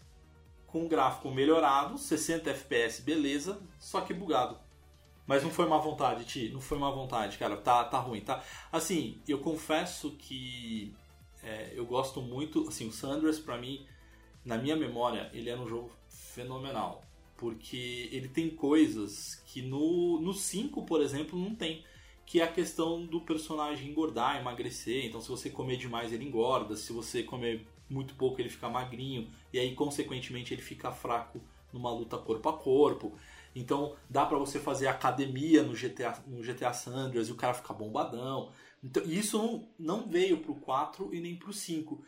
[0.66, 4.58] com um gráfico melhorado, 60 FPS, beleza, só que bugado.
[5.26, 6.50] Mas não foi má vontade, Ti.
[6.52, 7.56] Não foi má vontade, cara.
[7.56, 8.42] Tá, tá ruim, tá?
[8.72, 10.92] Assim, eu confesso que
[11.42, 12.68] é, eu gosto muito.
[12.68, 13.86] Assim, o Sanders, pra mim,
[14.44, 17.04] na minha memória, ele era um jogo fenomenal.
[17.36, 21.84] Porque ele tem coisas que no, no 5, por exemplo, não tem.
[22.26, 25.06] Que é a questão do personagem engordar, emagrecer.
[25.06, 26.76] Então, se você comer demais, ele engorda.
[26.76, 29.30] Se você comer muito pouco, ele fica magrinho.
[29.52, 31.40] E aí, consequentemente, ele fica fraco
[31.72, 33.16] numa luta corpo a corpo.
[33.54, 37.54] Então, dá pra você fazer academia no GTA, no GTA San Andreas e o cara
[37.54, 38.50] fica bombadão.
[38.82, 42.04] Então, isso não, não veio pro 4 e nem pro 5.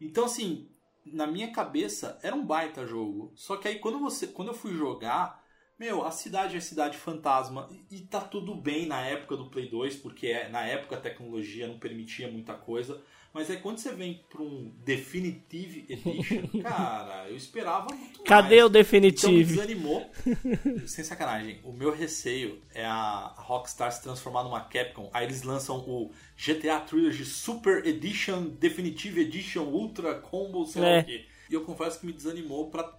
[0.00, 0.68] Então, assim,
[1.04, 3.32] na minha cabeça era um baita jogo.
[3.34, 5.44] Só que aí quando você, quando eu fui jogar,
[5.78, 9.68] meu, a cidade é cidade fantasma e, e tá tudo bem na época do Play
[9.68, 13.02] 2, porque é- na época a tecnologia não permitia muita coisa.
[13.36, 18.64] Mas aí quando você vem pra um Definitive Edition, cara, eu esperava muito Cadê mais.
[18.64, 19.44] o Então me Definitive?
[19.44, 20.10] desanimou.
[20.86, 25.10] Sem sacanagem, o meu receio é a Rockstar se transformar numa Capcom.
[25.12, 31.00] Aí eles lançam o GTA Trilogy Super Edition, Definitive Edition, Ultra Combo, sei lá É.
[31.00, 31.26] o quê.
[31.50, 32.90] E eu confesso que me desanimou pra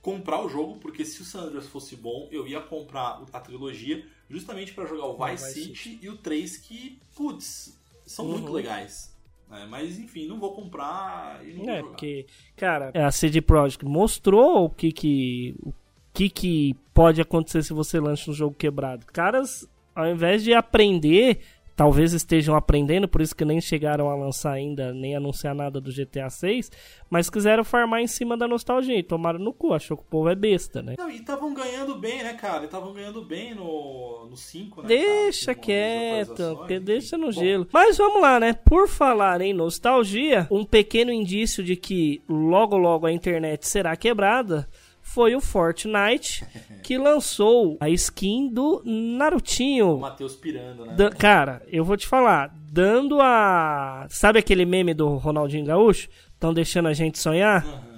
[0.00, 4.02] comprar o jogo, porque se o San Andreas fosse bom, eu ia comprar a trilogia
[4.30, 8.52] justamente pra jogar o Vice, Vice City e o 3, que, putz, são muito Uhum.
[8.54, 9.13] legais.
[9.52, 11.88] É, mas enfim, não vou comprar e não vou É, jogar.
[11.90, 12.26] porque,
[12.56, 15.72] cara, a CD Projekt mostrou o que que, o
[16.12, 19.06] que que pode acontecer se você lança um jogo quebrado.
[19.06, 21.40] Caras, ao invés de aprender,
[21.76, 25.92] talvez estejam aprendendo, por isso que nem chegaram a lançar ainda, nem anunciar nada do
[25.92, 26.70] GTA 6,
[27.10, 30.28] mas quiseram farmar em cima da nostalgia e tomaram no cu, achou que o povo
[30.28, 30.94] é besta, né?
[30.98, 32.64] Não, e estavam ganhando bem, né, cara?
[32.64, 34.88] Estavam ganhando bem no, no 5, né?
[34.88, 37.68] Deixa as quieto, porque deixa no Bom, gelo.
[37.72, 38.52] Mas vamos lá, né?
[38.52, 44.68] Por falar em nostalgia, um pequeno indício de que logo logo a internet será quebrada
[45.14, 46.44] foi o Fortnite
[46.82, 49.98] que lançou a skin do O Narutinho.
[49.98, 50.94] Matheus pirando, né?
[50.94, 54.06] Da- cara, eu vou te falar, dando a.
[54.10, 56.08] Sabe aquele meme do Ronaldinho Gaúcho?
[56.34, 57.64] Estão deixando a gente sonhar?
[57.64, 57.94] Aham.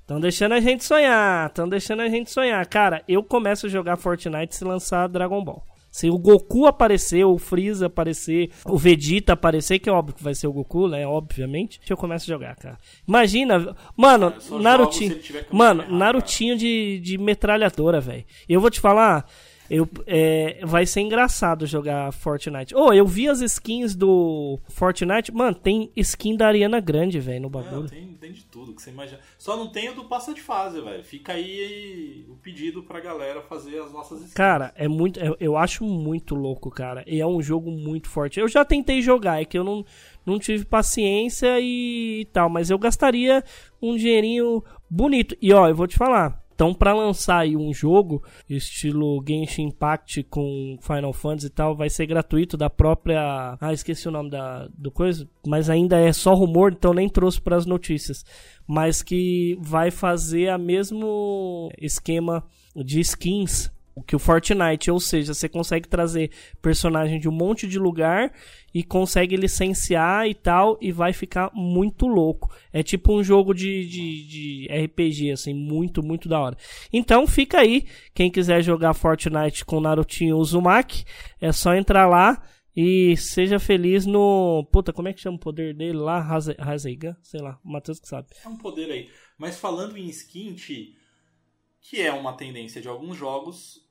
[0.00, 2.66] Estão deixando a gente sonhar, estão deixando a gente sonhar.
[2.66, 5.62] Cara, eu começo a jogar Fortnite se lançar Dragon Ball.
[5.98, 10.32] Se o Goku aparecer, o Freeza aparecer, o Vegeta aparecer, que é óbvio que vai
[10.32, 11.04] ser o Goku, né?
[11.04, 11.80] Obviamente.
[11.90, 12.78] Eu começo a jogar, cara.
[13.04, 15.18] Imagina, mano, Narutinho.
[15.50, 18.24] Mano, Narutinho de, de metralhadora, velho.
[18.48, 19.28] Eu vou te falar.
[19.70, 22.74] Eu, é, vai ser engraçado jogar Fortnite.
[22.74, 25.32] Ô, eu vi as skins do Fortnite.
[25.32, 27.88] Mano, tem skin da Ariana Grande, velho, no bagulho.
[27.88, 29.20] tem, tem de tudo que você imagina.
[29.36, 31.04] Só não tem o do passa de fase, velho.
[31.04, 34.34] Fica aí o pedido pra galera fazer as nossas skins.
[34.34, 35.20] Cara, é muito.
[35.20, 37.04] Eu, eu acho muito louco, cara.
[37.06, 38.40] E é um jogo muito forte.
[38.40, 39.84] Eu já tentei jogar, é que eu não,
[40.24, 42.48] não tive paciência e, tal.
[42.48, 43.44] Mas eu gastaria
[43.82, 45.36] um dinheirinho bonito.
[45.42, 46.47] E ó, eu vou te falar.
[46.58, 51.88] Então, pra lançar aí um jogo, estilo Genshin Impact com Final Fantasy e tal, vai
[51.88, 53.56] ser gratuito da própria.
[53.60, 55.28] Ah, esqueci o nome da, do coisa.
[55.46, 58.24] Mas ainda é só rumor, então nem trouxe pras notícias.
[58.66, 62.42] Mas que vai fazer a mesmo esquema
[62.74, 63.70] de skins
[64.06, 66.30] que o Fortnite, ou seja, você consegue trazer
[66.60, 68.32] personagem de um monte de lugar
[68.74, 72.54] e consegue licenciar e tal, e vai ficar muito louco.
[72.72, 76.56] É tipo um jogo de, de, de RPG, assim, muito, muito da hora.
[76.92, 81.04] Então fica aí, quem quiser jogar Fortnite com Narutinho Uzumaki,
[81.40, 82.42] é só entrar lá
[82.76, 84.64] e seja feliz no.
[84.70, 86.20] Puta, como é que chama o poder dele lá?
[86.20, 87.16] Rasengan?
[87.22, 88.28] Sei lá, o Matheus que sabe.
[88.44, 89.10] É um poder aí.
[89.36, 93.87] Mas falando em skin, que é uma tendência de alguns jogos,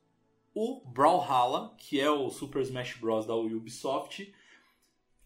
[0.59, 3.27] o Brawlhalla, que é o Super Smash Bros.
[3.27, 4.33] da Ubisoft,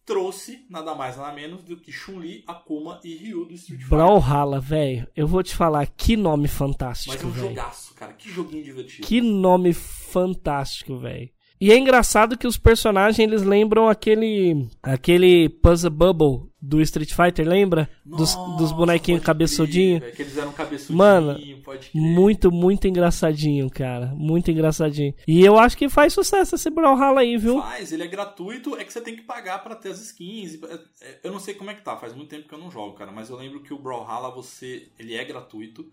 [0.06, 3.98] trouxe nada mais nada menos do que Chun-Li, Akuma e Ryu do Street Fighter.
[3.98, 5.08] Brawlhalla, velho.
[5.16, 7.48] Eu vou te falar, que nome fantástico, Mas é um velho.
[7.50, 8.12] jogaço, cara.
[8.14, 9.08] Que joguinho divertido.
[9.08, 11.30] Que nome fantástico, velho.
[11.60, 17.48] E é engraçado que os personagens eles lembram aquele aquele Puzzle Bubble do Street Fighter,
[17.48, 17.90] lembra?
[18.06, 20.00] dos, Nossa, dos bonequinhos pode cabeçudinho.
[20.00, 22.02] crer, velho, Que eles eram cabeçudinho, Mano, pode crer.
[22.02, 24.08] Muito, muito engraçadinho, cara.
[24.16, 25.14] Muito engraçadinho.
[25.28, 27.60] E eu acho que faz sucesso esse Brawlhalla aí, viu?
[27.62, 30.62] Faz, ele é gratuito, é que você tem que pagar pra ter as skins.
[30.64, 32.70] É, é, Eu não sei como é que tá, faz muito tempo que eu não
[32.70, 35.92] jogo, cara, mas eu lembro que o Brawlhalla você, ele é gratuito.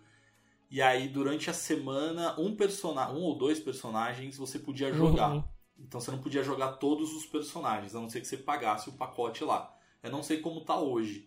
[0.71, 5.33] E aí durante a semana, um personagem, um ou dois personagens você podia jogar.
[5.33, 5.45] Uhum.
[5.79, 8.93] Então você não podia jogar todos os personagens, a não ser que você pagasse o
[8.93, 9.75] pacote lá.
[10.03, 11.27] Eu não sei como tá hoje.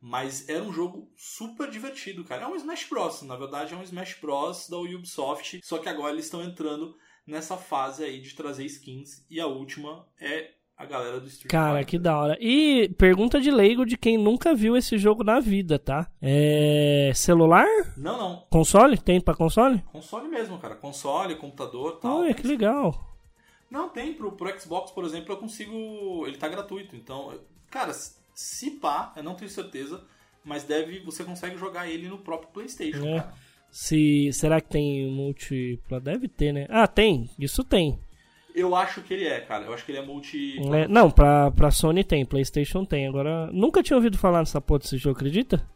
[0.00, 2.42] Mas era um jogo super divertido, cara.
[2.42, 3.22] É um Smash Bros.
[3.22, 4.68] Na verdade, é um Smash Bros.
[4.68, 5.60] da Ubisoft.
[5.64, 6.94] Só que agora eles estão entrando
[7.26, 9.24] nessa fase aí de trazer skins.
[9.30, 11.86] E a última é a galera do Street Cara, Fighter.
[11.86, 12.36] que da hora.
[12.38, 16.10] E pergunta de leigo de quem nunca viu esse jogo na vida, tá?
[16.20, 17.10] É.
[17.14, 17.66] celular?
[17.96, 18.46] Não, não.
[18.50, 18.98] Console?
[18.98, 19.82] Tem pra console?
[19.90, 20.74] Console mesmo, cara.
[20.74, 22.18] Console, computador tal.
[22.18, 23.16] Olha, que legal.
[23.70, 24.12] Não, tem.
[24.12, 26.26] Pro, pro Xbox, por exemplo, eu consigo.
[26.26, 26.94] Ele tá gratuito.
[26.94, 27.32] Então,
[27.74, 27.92] cara,
[28.32, 30.00] se pá, eu não tenho certeza.
[30.44, 31.00] Mas deve.
[31.00, 33.26] Você consegue jogar ele no próprio PlayStation, É.
[33.70, 34.30] Se.
[34.32, 35.98] Será que tem múltipla?
[35.98, 36.66] Deve ter, né?
[36.70, 37.28] Ah, tem.
[37.36, 37.98] Isso tem.
[38.54, 39.64] Eu acho que ele é, cara.
[39.64, 40.56] Eu acho que ele é multi.
[40.72, 43.08] É, não, pra, pra Sony tem, PlayStation tem.
[43.08, 45.66] Agora, nunca tinha ouvido falar nessa porra desse jogo, acredita?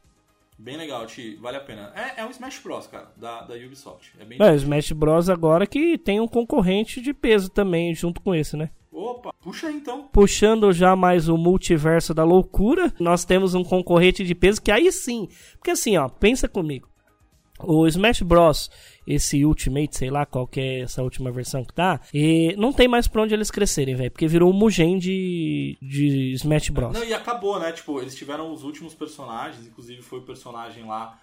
[0.56, 1.36] Bem legal, Ti.
[1.40, 1.92] Vale a pena.
[1.96, 4.12] É, é um Smash Bros, cara, da, da Ubisoft.
[4.20, 4.38] É bem.
[4.40, 5.28] É, o Smash Bros.
[5.28, 8.70] agora que tem um concorrente de peso também, junto com esse, né?
[8.92, 10.08] Opa, puxa aí então.
[10.12, 14.90] Puxando já mais o multiverso da loucura, nós temos um concorrente de peso que aí
[14.90, 15.28] sim.
[15.54, 16.88] Porque assim, ó, pensa comigo.
[17.60, 18.70] O Smash Bros,
[19.06, 22.86] esse Ultimate, sei lá qual que é essa última versão que tá, e não tem
[22.86, 24.10] mais pra onde eles crescerem, velho.
[24.12, 26.92] Porque virou um Mugen de, de Smash Bros.
[26.92, 27.72] Não, e acabou, né?
[27.72, 31.18] Tipo, eles tiveram os últimos personagens, inclusive foi o personagem lá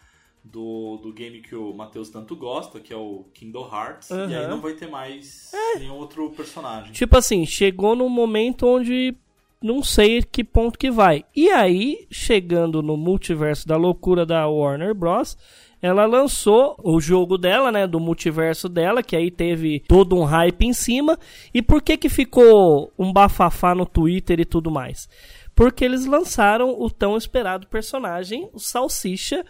[0.45, 4.10] do, do game que o Matheus tanto gosta, que é o Kingdom Hearts.
[4.12, 6.91] E aí não vai ter mais nenhum outro personagem.
[6.93, 9.15] Tipo assim, chegou num momento onde
[9.62, 11.25] não sei que ponto que vai.
[11.36, 15.36] E aí, chegando no multiverso da loucura da Warner Bros.,
[15.81, 20.65] ela lançou o jogo dela, né, do multiverso dela, que aí teve todo um hype
[20.65, 21.17] em cima.
[21.53, 25.08] E por que que ficou um bafafá no Twitter e tudo mais?
[25.55, 29.45] Porque eles lançaram o tão esperado personagem, o Salsicha,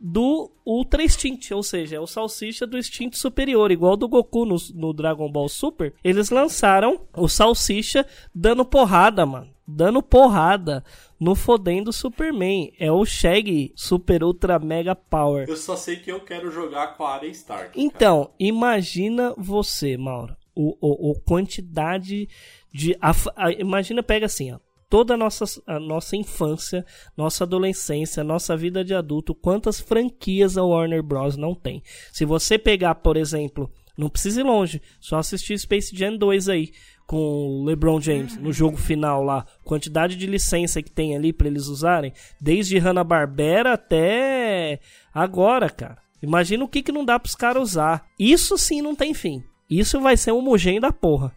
[0.00, 4.56] do Ultra Instinct, ou seja, é o Salsicha do Instinto Superior, igual do Goku no,
[4.74, 5.92] no Dragon Ball Super.
[6.02, 9.48] Eles lançaram o Salsicha dando porrada, mano.
[9.72, 10.82] Dando porrada
[11.20, 12.72] no fodendo Superman.
[12.78, 15.48] É o Shaggy Super Ultra Mega Power.
[15.48, 17.66] Eu só sei que eu quero jogar com a Arya Stark.
[17.66, 17.72] cara.
[17.76, 22.28] Então, imagina você, Mauro, o, o, o quantidade
[22.72, 22.96] de.
[23.00, 24.58] a a- imagina, pega assim, ó.
[24.90, 26.84] Toda a nossa, a nossa infância,
[27.16, 31.36] nossa adolescência, nossa vida de adulto, quantas franquias a Warner Bros.
[31.36, 31.80] não tem.
[32.12, 36.72] Se você pegar, por exemplo, não precisa ir longe, só assistir Space Jam 2 aí,
[37.06, 41.46] com o LeBron James, no jogo final lá, quantidade de licença que tem ali pra
[41.46, 44.80] eles usarem, desde Hanna-Barbera até
[45.14, 45.98] agora, cara.
[46.22, 48.04] Imagina o que, que não dá pros caras usar.
[48.18, 49.42] Isso sim não tem fim.
[49.68, 51.32] Isso vai ser um homogêneo da porra.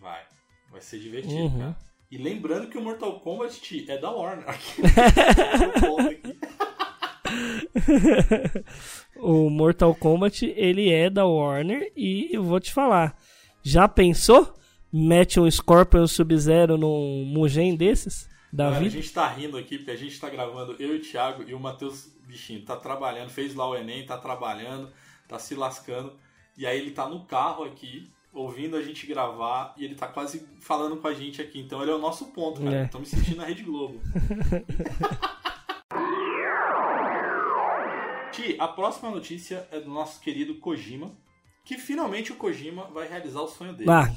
[0.00, 0.22] Vai.
[0.72, 1.58] Vai ser divertido, Uhum.
[1.58, 1.85] cara.
[2.10, 4.48] E lembrando que o Mortal Kombat é da Warner.
[4.48, 4.82] Aqui.
[9.16, 13.16] O Mortal Kombat, ele é da Warner e eu vou te falar.
[13.62, 14.54] Já pensou?
[14.92, 18.28] Mete um Scorpion Sub-Zero num Mugen desses?
[18.52, 21.02] Da Galera, a gente tá rindo aqui porque a gente tá gravando, eu e o
[21.02, 22.64] Thiago e o Matheus Bichinho.
[22.64, 24.92] Tá trabalhando, fez lá o Enem, tá trabalhando,
[25.26, 26.12] tá se lascando.
[26.56, 30.46] E aí ele tá no carro aqui, ouvindo a gente gravar, e ele tá quase
[30.60, 31.58] falando com a gente aqui.
[31.58, 32.76] Então ele é o nosso ponto, cara.
[32.76, 32.86] É.
[32.86, 33.98] Tô me sentindo na Rede Globo.
[38.32, 41.10] Ti, a próxima notícia é do nosso querido Kojima.
[41.64, 43.90] Que finalmente o Kojima vai realizar o sonho dele.
[43.90, 44.08] Ah,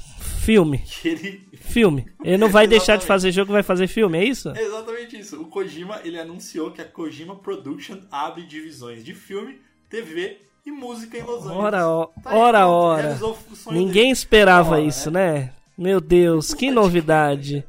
[0.44, 0.84] filme.
[1.04, 2.06] Ele Filme.
[2.22, 4.50] Ele não vai deixar de fazer jogo, vai fazer filme, é isso?
[4.50, 5.40] É exatamente isso.
[5.40, 11.16] O Kojima ele anunciou que a Kojima Production abre divisões de filme, TV e música
[11.18, 11.56] em Los Angeles.
[11.58, 13.02] Ora, ó- Tá ora, pronto, ora.
[13.02, 14.12] realizou o sonho Ninguém dele.
[14.12, 15.52] esperava Ora, isso, né?
[15.76, 17.64] Meu Deus, que novidade.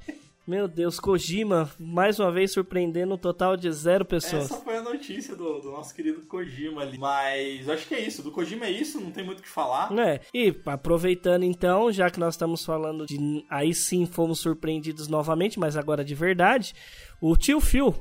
[0.46, 4.46] Meu Deus, Kojima, mais uma vez surpreendendo um total de zero pessoas.
[4.52, 6.98] Essa foi a notícia do, do nosso querido Kojima ali.
[6.98, 8.22] Mas acho que é isso.
[8.22, 9.90] Do Kojima é isso, não tem muito o que falar.
[9.98, 13.46] É, e aproveitando então, já que nós estamos falando de.
[13.50, 16.74] Aí sim fomos surpreendidos novamente, mas agora de verdade.
[17.22, 17.96] O tio Phil,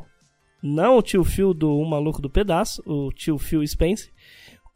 [0.63, 4.11] não o tio Phil do Um Maluco do Pedaço, o tio Phil Spencer,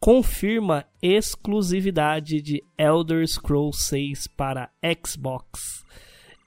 [0.05, 4.69] confirma exclusividade de Elder Scrolls 6 para
[5.03, 5.83] Xbox.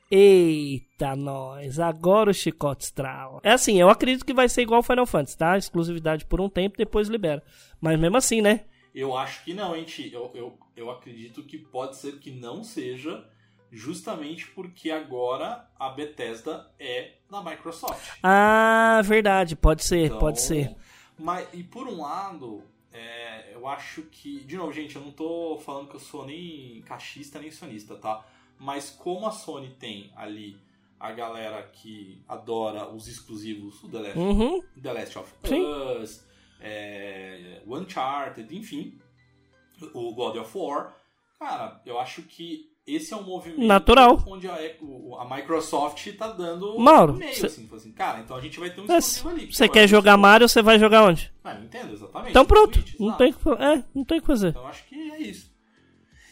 [0.09, 3.41] Eita, nós, agora o chicote estrala.
[3.43, 5.59] É assim, eu acredito que vai ser igual Final Fantasy, tá?
[5.59, 7.43] Exclusividade por um tempo, depois libera.
[7.81, 8.65] Mas mesmo assim, né?
[8.95, 10.09] Eu acho que não, hein, Ti?
[10.13, 13.29] Eu, eu, eu acredito que pode ser que não seja,
[13.73, 18.19] justamente porque agora a Bethesda é da Microsoft.
[18.23, 20.77] Ah, verdade, pode ser, Então, pode ser.
[21.19, 22.63] Mas, e por um lado,
[22.93, 24.41] é, eu acho que.
[24.45, 28.27] De novo, gente, eu não tô falando que eu sou nem cachista nem sonista, tá?
[28.59, 30.59] Mas como a Sony tem ali
[30.99, 34.63] a galera que adora os exclusivos, o The Last, Uhum.
[34.83, 35.33] The Last of.
[36.03, 36.27] Us,
[36.61, 38.99] é, Uncharted, enfim,
[39.95, 40.97] o God of War,
[41.39, 44.23] cara, eu acho que esse é um movimento Natural.
[44.27, 48.59] onde a, a Microsoft tá dando Mauro, meio, cê- assim, assim, cara, então a gente
[48.59, 48.97] vai ter um É,
[49.31, 49.53] ali.
[49.53, 50.17] Você quer jogar.
[50.17, 51.33] Mario, você vai jogar onde?
[51.45, 52.31] Ah, não entendo, exatamente.
[52.31, 54.49] Então pronto, Switch, não tem, o que- é, não tem o que fazer.
[54.49, 55.51] Então acho que é isso.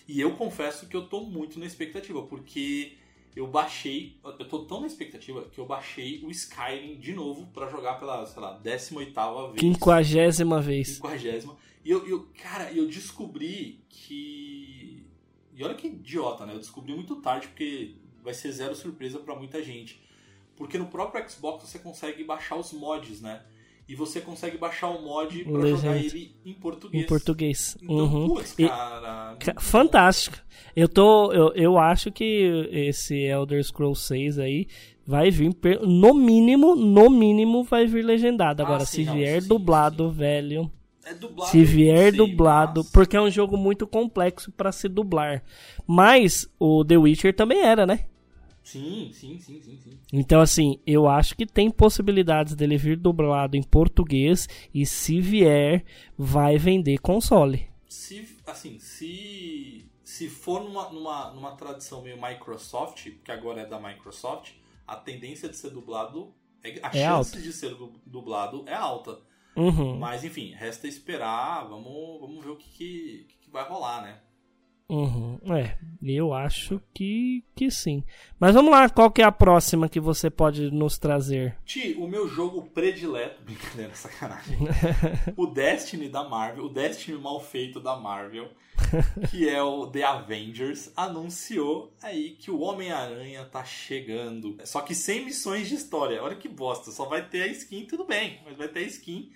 [0.08, 2.92] E eu confesso que eu tô muito na expectativa, porque
[3.34, 7.68] eu baixei, eu tô tão na expectativa que eu baixei o Skyrim de novo pra
[7.68, 9.60] jogar pela, sei lá, 18ª vez.
[9.60, 10.94] Quinquagésima vez.
[10.94, 11.56] Quinquagésima.
[11.84, 14.45] E eu, eu, cara, eu descobri que.
[15.56, 16.52] E olha que idiota, né?
[16.54, 20.00] Eu descobri muito tarde, porque vai ser zero surpresa pra muita gente.
[20.54, 23.42] Porque no próprio Xbox você consegue baixar os mods, né?
[23.88, 25.98] E você consegue baixar o mod pra jogar Legenda.
[25.98, 27.04] ele em português.
[27.04, 27.78] Em português.
[27.80, 28.28] Então, Uhum.
[28.28, 29.36] putz, E- cara.
[29.38, 30.36] Ca- Fantástico.
[30.74, 31.32] Eu tô.
[31.32, 34.66] Eu, eu acho que esse Elder Scrolls 6 aí
[35.06, 35.54] vai vir.
[35.82, 38.60] No mínimo, no mínimo, vai vir legendado.
[38.62, 40.68] Ah, Agora, sim, se não, vier sim, dublado, velho.
[41.08, 42.84] É dublado, Se vier dublado.
[42.86, 45.42] Porque é um jogo muito complexo pra se dublar.
[45.86, 48.06] Mas o The Witcher também era, né?
[48.62, 49.98] Sim, sim, sim, sim, sim.
[50.12, 54.48] Então, assim, eu acho que tem possibilidades dele vir dublado em português.
[54.74, 55.84] E se vier,
[56.18, 57.68] vai vender console.
[57.88, 63.78] Se, assim, se, se for numa, numa, numa tradição meio Microsoft, que agora é da
[63.78, 64.54] Microsoft,
[64.84, 66.34] a tendência de ser dublado,
[66.64, 67.40] é, a É chance alta.
[67.40, 69.20] de ser du- dublado é alta.
[69.56, 69.98] Uhum.
[69.98, 74.20] Mas, enfim, resta esperar, vamos, vamos ver o que, que, que vai rolar, né?
[74.88, 78.04] Uhum, é, eu acho que, que sim.
[78.38, 81.56] Mas vamos lá, qual que é a próxima que você pode nos trazer?
[81.64, 84.56] Ti, o meu jogo predileto, brincadeira, sacanagem.
[85.36, 88.48] o Destiny da Marvel, o Destiny mal feito da Marvel,
[89.28, 94.56] que é o The Avengers, anunciou aí que o Homem-Aranha tá chegando.
[94.64, 96.22] Só que sem missões de história.
[96.22, 99.32] Olha que bosta, só vai ter a skin, tudo bem, mas vai ter a skin.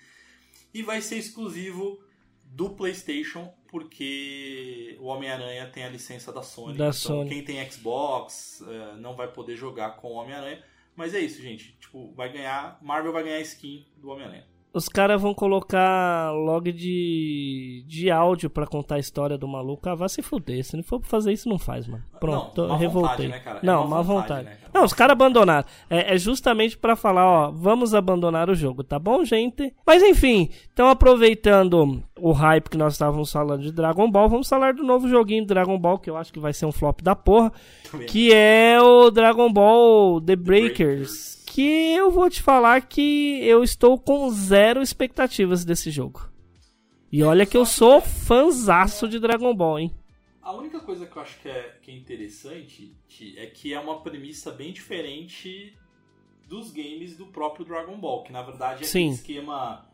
[0.73, 2.03] E vai ser exclusivo
[2.45, 6.77] do PlayStation, porque o Homem-Aranha tem a licença da Sony.
[6.77, 7.31] Da então, Sony.
[7.31, 10.63] quem tem Xbox eh, não vai poder jogar com o Homem-Aranha.
[10.97, 11.77] Mas é isso, gente.
[11.81, 12.79] Tipo, vai ganhar.
[12.83, 14.47] Marvel vai ganhar skin do Homem-Aranha.
[14.73, 19.89] Os caras vão colocar log de, de áudio pra contar a história do maluco.
[19.89, 20.63] Ah, vai se fuder.
[20.65, 22.05] Se não for pra fazer isso, não faz, mano.
[22.21, 23.27] Pronto, Não, tô má revoltei.
[23.27, 23.59] vontade, né, cara?
[23.61, 24.45] É Não, má vontade, vontade.
[24.45, 24.71] né, cara?
[24.73, 25.67] Não, os caras abandonaram.
[25.89, 29.75] É, é justamente pra falar, ó, vamos abandonar o jogo, tá bom, gente?
[29.85, 34.75] Mas enfim, então aproveitando o hype que nós estávamos falando de Dragon Ball, vamos falar
[34.75, 37.17] do novo joguinho de Dragon Ball, que eu acho que vai ser um flop da
[37.17, 37.53] porra,
[38.07, 40.71] que é o Dragon Ball The Breakers.
[40.71, 41.40] Breakers.
[41.53, 46.31] Que eu vou te falar que eu estou com zero expectativas desse jogo.
[47.11, 49.95] E olha que eu sou fanzaço de Dragon Ball, hein?
[50.41, 52.95] A única coisa que eu acho que é, que é interessante
[53.37, 55.77] é que é uma premissa bem diferente
[56.47, 59.01] dos games do próprio Dragon Ball, que na verdade é Sim.
[59.09, 59.85] aquele esquema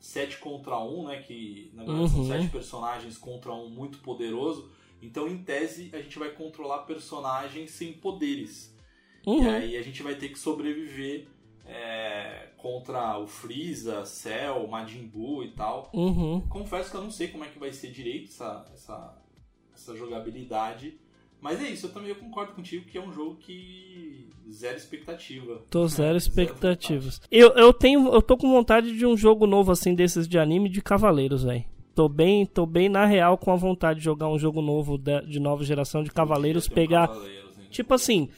[0.00, 1.22] 7 contra 1, né?
[1.22, 2.26] Que na verdade são Uhum.
[2.28, 4.68] 7 personagens contra um muito poderoso.
[5.00, 8.73] Então, em tese, a gente vai controlar personagens sem poderes.
[9.26, 9.50] E Uhum.
[9.50, 11.26] aí a gente vai ter que sobreviver
[11.66, 15.90] é, contra o Freeza, Cell, Majin Buu e tal.
[15.94, 16.40] Uhum.
[16.48, 19.18] Confesso que eu não sei como é que vai ser direito essa, essa,
[19.74, 20.98] essa jogabilidade.
[21.40, 24.30] Mas é isso, eu também concordo contigo que é um jogo que.
[24.50, 25.62] zero expectativa.
[25.70, 27.20] Tô É, zero expectativas.
[27.30, 28.08] Eu, eu tenho.
[28.12, 31.64] Eu tô com vontade de um jogo novo assim desses de anime de cavaleiros, velho.
[31.94, 35.20] Tô bem, tô bem na real com a vontade de jogar um jogo novo da-
[35.20, 37.50] de nova geração de cavaleiros, ter um pegar Cavaleiros?
[37.70, 38.28] Tipo assim,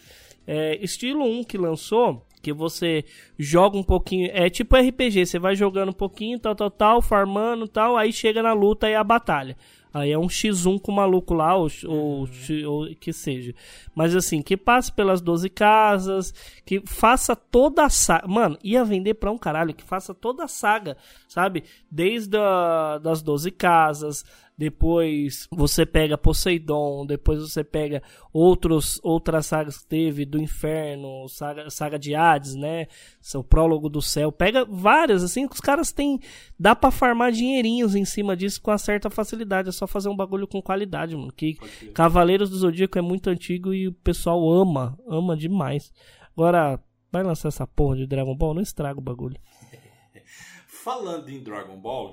[0.47, 3.05] é, estilo 1 que lançou, que você
[3.38, 7.66] joga um pouquinho, é tipo RPG, você vai jogando um pouquinho, tal, tal, tal, farmando,
[7.66, 9.57] tal, aí chega na luta e a batalha.
[9.97, 12.28] Aí é um X1 com o maluco lá, ou, ou,
[12.66, 13.55] ou que seja.
[13.94, 16.34] Mas assim, que passe pelas 12 casas,
[16.66, 18.28] que faça toda a saga.
[18.28, 21.64] Mano, ia vender pra um caralho, que faça toda a saga, sabe?
[21.90, 24.22] Desde a, das 12 casas,
[24.59, 28.02] depois você pega Poseidon, depois você pega
[28.32, 32.86] outros outras sagas que teve do inferno, saga, saga de Hades, né?
[33.20, 36.18] Seu prólogo do céu, pega várias assim, que os caras têm
[36.59, 40.16] dá pra farmar dinheirinhos em cima disso com uma certa facilidade, é só fazer um
[40.16, 41.32] bagulho com qualidade, mano.
[41.32, 41.57] Que.
[41.92, 45.92] Cavaleiros do Zodíaco é muito antigo e o pessoal ama, ama demais.
[46.32, 46.82] Agora,
[47.12, 49.38] vai lançar essa porra de Dragon Ball, não estraga o bagulho.
[50.66, 52.12] Falando em Dragon Ball,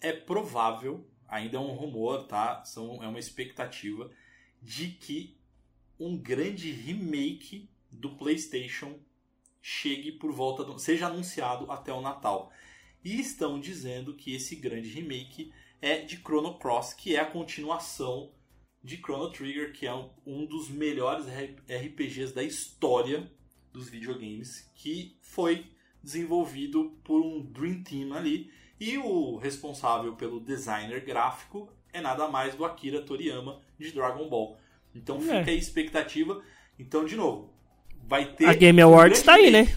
[0.00, 2.62] é provável, ainda é um rumor, tá?
[2.64, 4.10] São, é uma expectativa
[4.60, 5.36] de que
[5.98, 9.00] um grande remake do PlayStation
[9.60, 12.52] chegue por volta do, seja anunciado até o Natal.
[13.02, 18.30] E estão dizendo que esse grande remake é de Chrono Cross, que é a continuação
[18.84, 23.32] de Chrono Trigger, que é um, um dos melhores RPGs da história
[23.72, 25.66] dos videogames, que foi
[26.02, 28.52] desenvolvido por um Dream Team ali.
[28.82, 34.56] E o responsável pelo designer gráfico é nada mais do Akira Toriyama de Dragon Ball.
[34.92, 35.44] Então fica É.
[35.44, 36.42] aí a expectativa.
[36.76, 37.48] Então, de novo,
[38.08, 38.46] vai ter.
[38.46, 39.68] A Game um Awards grande tá aí, né?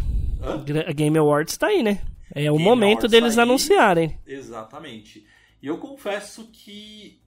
[0.41, 0.89] Hã?
[0.89, 2.01] A Game Awards tá aí, né?
[2.33, 4.17] É o Game momento Awards deles tá anunciarem.
[4.25, 5.23] Exatamente.
[5.61, 7.21] E eu confesso que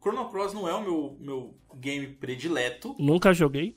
[0.00, 2.94] Chrono Cross não é o meu, meu game predileto.
[3.00, 3.76] Nunca joguei.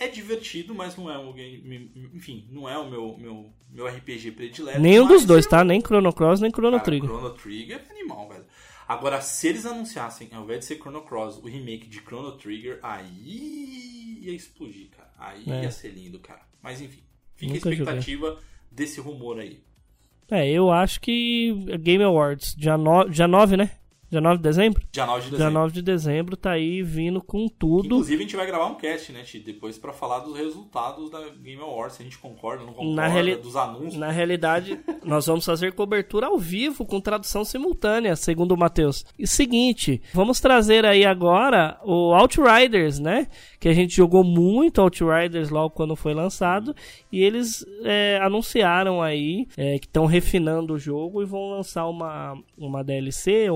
[0.00, 1.92] É divertido, mas não é um game.
[2.14, 4.80] Enfim, não é o meu, meu, meu RPG predileto.
[4.80, 5.62] Nenhum dos dois, eu- tá?
[5.62, 7.08] Nem Chrono Cross, nem Chrono Cara, Trigger.
[7.10, 8.46] Chrono Trigger é animal, velho.
[8.88, 12.80] Agora, se eles anunciassem, ao invés de ser Chrono Cross, o remake de Chrono Trigger,
[12.82, 15.10] aí ia explodir, cara.
[15.18, 15.62] Aí É.
[15.64, 16.40] ia ser lindo, cara.
[16.62, 17.02] Mas enfim,
[17.36, 18.38] fica Nunca a expectativa
[18.70, 19.60] desse rumor aí.
[20.30, 23.08] É, eu acho que Game Awards, dia, no...
[23.08, 23.70] dia 9, né?
[24.10, 24.82] Dia 9 de dezembro?
[24.90, 25.60] Dia 9 de Dia dezembro.
[25.60, 27.86] 9 de dezembro tá aí vindo com tudo.
[27.86, 29.38] Inclusive, a gente vai gravar um cast, né, Ti?
[29.38, 33.06] Depois pra falar dos resultados da Game Awards, se a gente concorda, não concorda, Na
[33.06, 33.94] reali- dos anúncios.
[33.96, 39.04] Na realidade, nós vamos fazer cobertura ao vivo com tradução simultânea, segundo o Matheus.
[39.16, 43.28] E seguinte, vamos trazer aí agora o Outriders, né?
[43.60, 46.74] Que a gente jogou muito Outriders logo quando foi lançado.
[47.12, 52.36] E eles é, anunciaram aí é, que estão refinando o jogo e vão lançar uma,
[52.58, 53.48] uma DLC,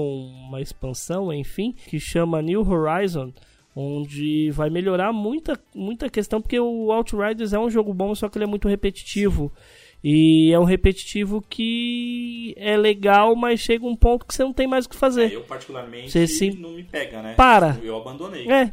[0.46, 3.32] uma expansão, enfim, que chama New Horizon
[3.76, 8.38] onde vai melhorar muita, muita questão, porque o Outriders é um jogo bom, só que
[8.38, 9.52] ele é muito repetitivo.
[10.06, 14.66] E é um repetitivo que é legal, mas chega um ponto que você não tem
[14.68, 15.32] mais o que fazer.
[15.32, 17.34] É, eu, particularmente, Você se- não me pega, né?
[17.34, 17.76] Para.
[17.82, 18.46] Eu abandonei.
[18.48, 18.70] É,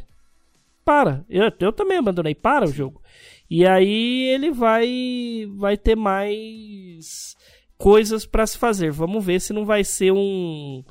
[0.86, 1.26] para.
[1.30, 2.36] Eu, eu também abandonei.
[2.36, 3.01] Para o jogo.
[3.49, 7.36] E aí ele vai, vai ter mais
[7.78, 8.91] coisas pra se fazer.
[8.91, 10.84] Vamos ver se não vai ser um,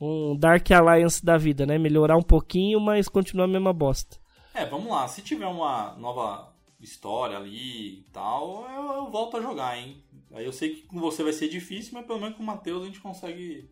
[0.00, 1.76] um Dark Alliance da vida, né?
[1.78, 4.18] Melhorar um pouquinho, mas continuar a mesma bosta.
[4.54, 5.06] É, vamos lá.
[5.06, 10.02] Se tiver uma nova história ali e tal, eu, eu volto a jogar, hein?
[10.32, 12.82] Aí eu sei que com você vai ser difícil, mas pelo menos com o Matheus
[12.82, 13.70] a gente consegue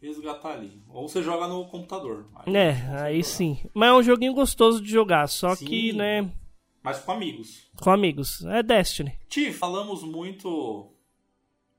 [0.00, 0.80] resgatar ali.
[0.88, 2.28] Ou você joga no computador.
[2.36, 2.70] Aí É,
[3.02, 3.24] aí jogar.
[3.24, 3.58] sim.
[3.74, 5.66] Mas é um joguinho gostoso de jogar, só Sim.
[5.66, 6.30] que, né,
[6.82, 7.68] Mas com amigos.
[7.82, 8.44] com amigos.
[8.46, 9.12] É Destiny.
[9.28, 10.92] Ti, falamos muito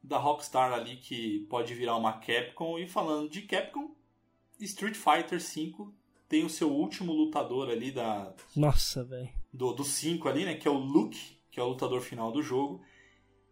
[0.01, 2.77] da Rockstar ali que pode virar uma Capcom.
[2.77, 3.95] E falando de Capcom,
[4.59, 5.91] Street Fighter V
[6.27, 9.29] tem o seu último lutador ali da, Nossa, velho.
[9.51, 10.55] do, do 5 ali, né?
[10.55, 12.81] Que é o Luke, que é o lutador final do jogo.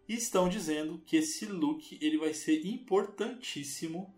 [0.08, 4.14] E estão dizendo que esse Luke ele vai ser importantíssimo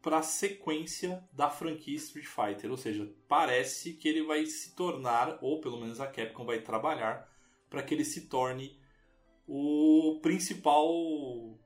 [0.00, 2.70] para a sequência da franquia Street Fighter.
[2.70, 7.30] Ou seja, parece que ele vai se tornar, ou pelo menos a Capcom vai trabalhar,
[7.70, 8.76] para que ele se torne
[9.54, 10.88] o principal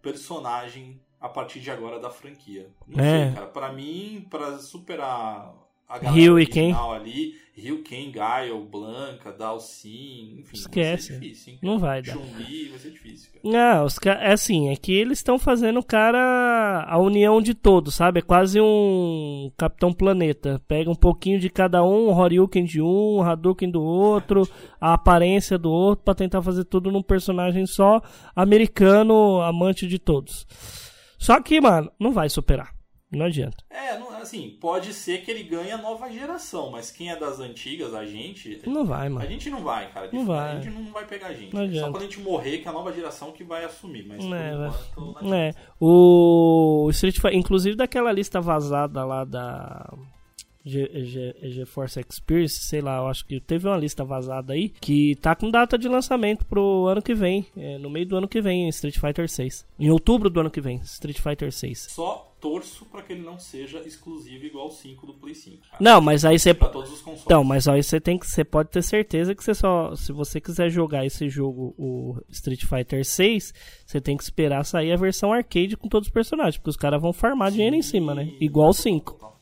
[0.03, 2.69] personagem a partir de agora da franquia.
[2.87, 3.27] Não É.
[3.27, 3.47] sei, cara.
[3.47, 5.55] Pra mim, pra superar
[5.89, 11.13] a galera Ryu e original ali, Ryu, Ken, Gaio, Blanca, Dalsin, enfim, Esquece.
[11.13, 11.59] vai ser difícil?
[11.63, 12.13] Não vai dar.
[12.13, 13.43] Chun-Li, vai ser difícil, cara.
[13.77, 17.55] Não, os ca- é assim, é que eles estão fazendo o cara a união de
[17.55, 18.19] todos, sabe?
[18.19, 20.61] É quase um Capitão Planeta.
[20.69, 24.47] Pega um pouquinho de cada um, o Horyuken de um, o Hadouken do outro,
[24.79, 28.03] a aparência do outro, pra tentar fazer tudo num personagem só,
[28.35, 30.47] americano, amante de todos.
[31.19, 32.76] Só que, mano, não vai superar.
[33.17, 33.57] Não adianta.
[33.71, 37.39] É, não- assim, pode ser que ele ganhe a nova geração, mas quem é das
[37.41, 39.27] antigas, a gente, Não vai, a mano.
[39.29, 40.09] gente não vai, cara.
[40.13, 40.57] Não vai.
[40.57, 41.55] A gente não vai pegar a gente.
[41.55, 44.25] Não Só quando a gente morrer que é a nova geração que vai assumir, mas
[44.25, 45.23] É, vai- enquanto...
[45.25, 49.93] não É, o Street Fighter, inclusive daquela lista vazada lá da
[50.69, 55.35] Ge- GeForce Experience, sei lá, eu acho que teve uma lista vazada aí que tá
[55.37, 58.69] com data de lançamento pro ano que vem, é, no meio do ano que vem,
[58.71, 59.65] Street Fighter 6.
[59.79, 61.87] Em outubro do ano que vem, Street Fighter 6.
[61.93, 65.57] Só torço pra que ele não seja exclusivo igual o 5 do Play 5.
[65.71, 65.77] cara.
[65.81, 67.25] Não, mas aí você Pra todos os consoles.
[67.25, 70.41] Então, mas aí você tem que, você pode ter certeza que você só, se você
[70.41, 73.55] quiser jogar esse jogo, o Street Fighter 6,
[73.87, 77.01] você tem que esperar sair a versão arcade com todos os personagens, porque os caras
[77.01, 78.29] vão farmar dinheiro em cima, né?
[78.41, 79.36] Igual o 5.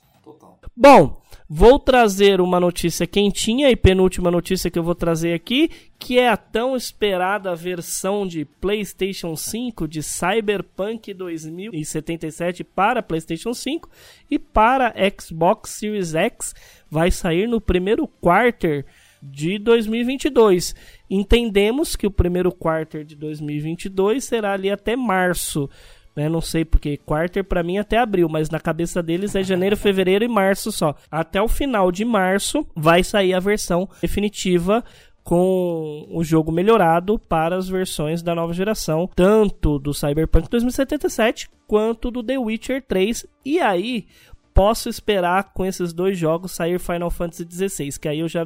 [0.77, 5.71] Bom, vou trazer uma notícia quentinha e penúltima notícia que eu vou trazer aqui,
[6.01, 13.89] que é a tão esperada versão de PlayStation 5 de Cyberpunk 2077 para PlayStation 5
[14.29, 16.53] e para Xbox Series X
[16.91, 18.85] vai sair no primeiro quarter
[19.23, 20.75] de 2022.
[21.09, 25.71] Entendemos que o primeiro quarter de 2022 será ali até março
[26.15, 26.29] né?
[26.29, 30.25] Não sei porque quarter para mim até abril, mas na cabeça deles é janeiro, fevereiro
[30.25, 30.95] e março só.
[31.11, 34.85] Até o final de março vai sair a versão definitiva
[35.23, 42.11] com o jogo melhorado para as versões da nova geração, tanto do Cyberpunk 2077 quanto
[42.11, 43.27] do The Witcher 3.
[43.43, 44.07] E aí,
[44.53, 48.45] posso esperar com esses dois jogos sair Final Fantasy XVI, que aí eu já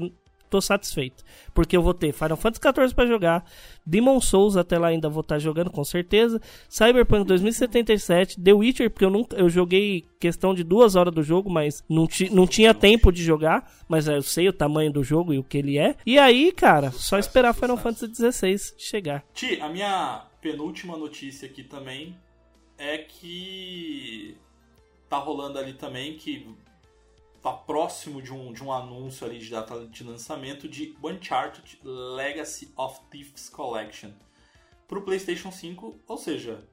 [0.48, 1.24] tô satisfeito.
[1.54, 3.44] Porque eu vou ter Final Fantasy XIV para jogar,
[3.84, 8.90] Demon Souls até lá ainda vou estar tá jogando com certeza, Cyberpunk 2077, The Witcher,
[8.90, 12.46] porque eu nunca eu joguei questão de duas horas do jogo, mas não, ti, não
[12.46, 15.78] tinha tempo de jogar, mas eu sei o tamanho do jogo e o que ele
[15.78, 15.94] é.
[16.04, 19.24] E aí, cara, só esperar Final Fantasy XVI chegar.
[19.32, 22.16] Ti, a minha penúltima notícia aqui também
[22.76, 24.36] é que
[25.08, 26.46] tá rolando ali também que
[27.42, 32.72] tá próximo de um, de um anúncio ali de data de lançamento de Uncharted Legacy
[32.76, 34.10] of Thieves Collection
[34.86, 36.64] pro PlayStation 5, ou seja,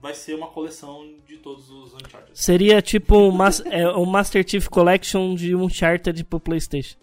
[0.00, 2.30] vai ser uma coleção de todos os Uncharted.
[2.34, 3.38] Seria tipo o um,
[3.70, 6.98] é, um Master Chief Collection de Uncharted pro PlayStation.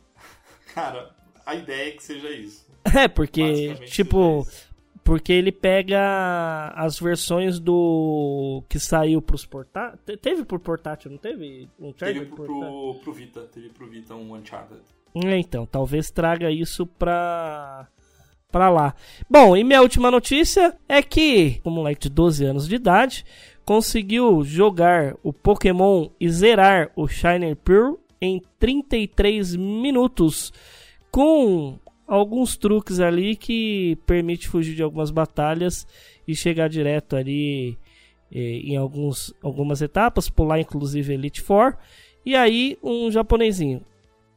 [0.73, 1.15] Cara,
[1.45, 2.67] a ideia é que seja isso.
[2.95, 4.47] É, porque, tipo,
[5.07, 8.61] porque ele pega as versões do.
[8.67, 10.19] que saiu pros portáteis.
[10.19, 11.69] Teve pro portátil, não teve?
[11.79, 14.81] Um teve pro, pro, pro, Vita, teve pro Vita um Uncharted.
[15.15, 17.87] É, então, talvez traga isso pra.
[18.51, 18.93] pra lá.
[19.29, 23.25] Bom, e minha última notícia é que um moleque de 12 anos de idade
[23.63, 30.51] conseguiu jogar o Pokémon e zerar o Shiner Pearl em 33 minutos
[31.09, 35.85] com alguns truques ali que permite fugir de algumas batalhas
[36.27, 37.77] e chegar direto ali
[38.31, 41.77] eh, em alguns, algumas etapas, pular inclusive Elite Four.
[42.25, 43.83] E aí um japonesinho.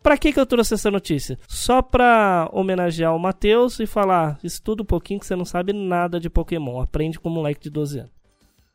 [0.02, 1.38] Pra que, que eu trouxe essa notícia?
[1.46, 6.18] Só pra homenagear o Matheus e falar: estuda um pouquinho que você não sabe nada
[6.18, 6.80] de Pokémon.
[6.80, 8.20] Aprende com um moleque de 12 anos.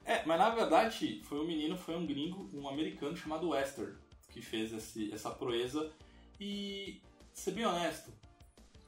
[0.05, 3.95] É, mas na verdade foi um menino, foi um gringo, um americano chamado Wester,
[4.29, 5.89] que fez esse, essa proeza.
[6.39, 7.01] E,
[7.33, 8.11] ser bem honesto,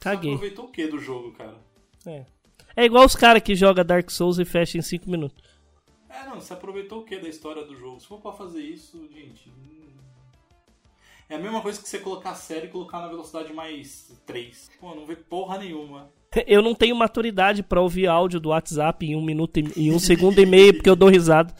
[0.00, 0.30] Caguei.
[0.30, 1.56] Você aproveitou o que do jogo, cara?
[2.06, 2.24] É.
[2.76, 5.42] É igual os caras que jogam Dark Souls e fecha em 5 minutos.
[6.08, 8.00] É, não, você aproveitou o que da história do jogo?
[8.00, 9.48] Se for pra fazer isso, gente.
[9.48, 9.78] Hum...
[11.28, 14.70] É a mesma coisa que você colocar a série e colocar na velocidade mais 3.
[14.80, 16.08] Pô, não vê porra nenhuma.
[16.46, 19.98] Eu não tenho maturidade para ouvir áudio do WhatsApp em um minuto e, em um
[19.98, 21.54] segundo e meio porque eu dou risada.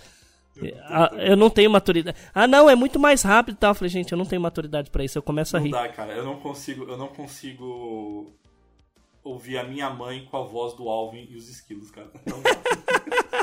[1.19, 2.17] Eu não tenho maturidade.
[2.35, 3.71] Ah, não, é muito mais rápido e tal.
[3.71, 5.19] Eu falei, gente, eu não tenho maturidade para isso.
[5.19, 5.71] Eu começo a rir.
[5.71, 6.13] Não dá, cara.
[6.13, 8.33] Eu não consigo, eu não consigo
[9.23, 12.11] ouvir a minha mãe com a voz do Alvin e os esquilos, cara.
[12.27, 12.51] Não dá.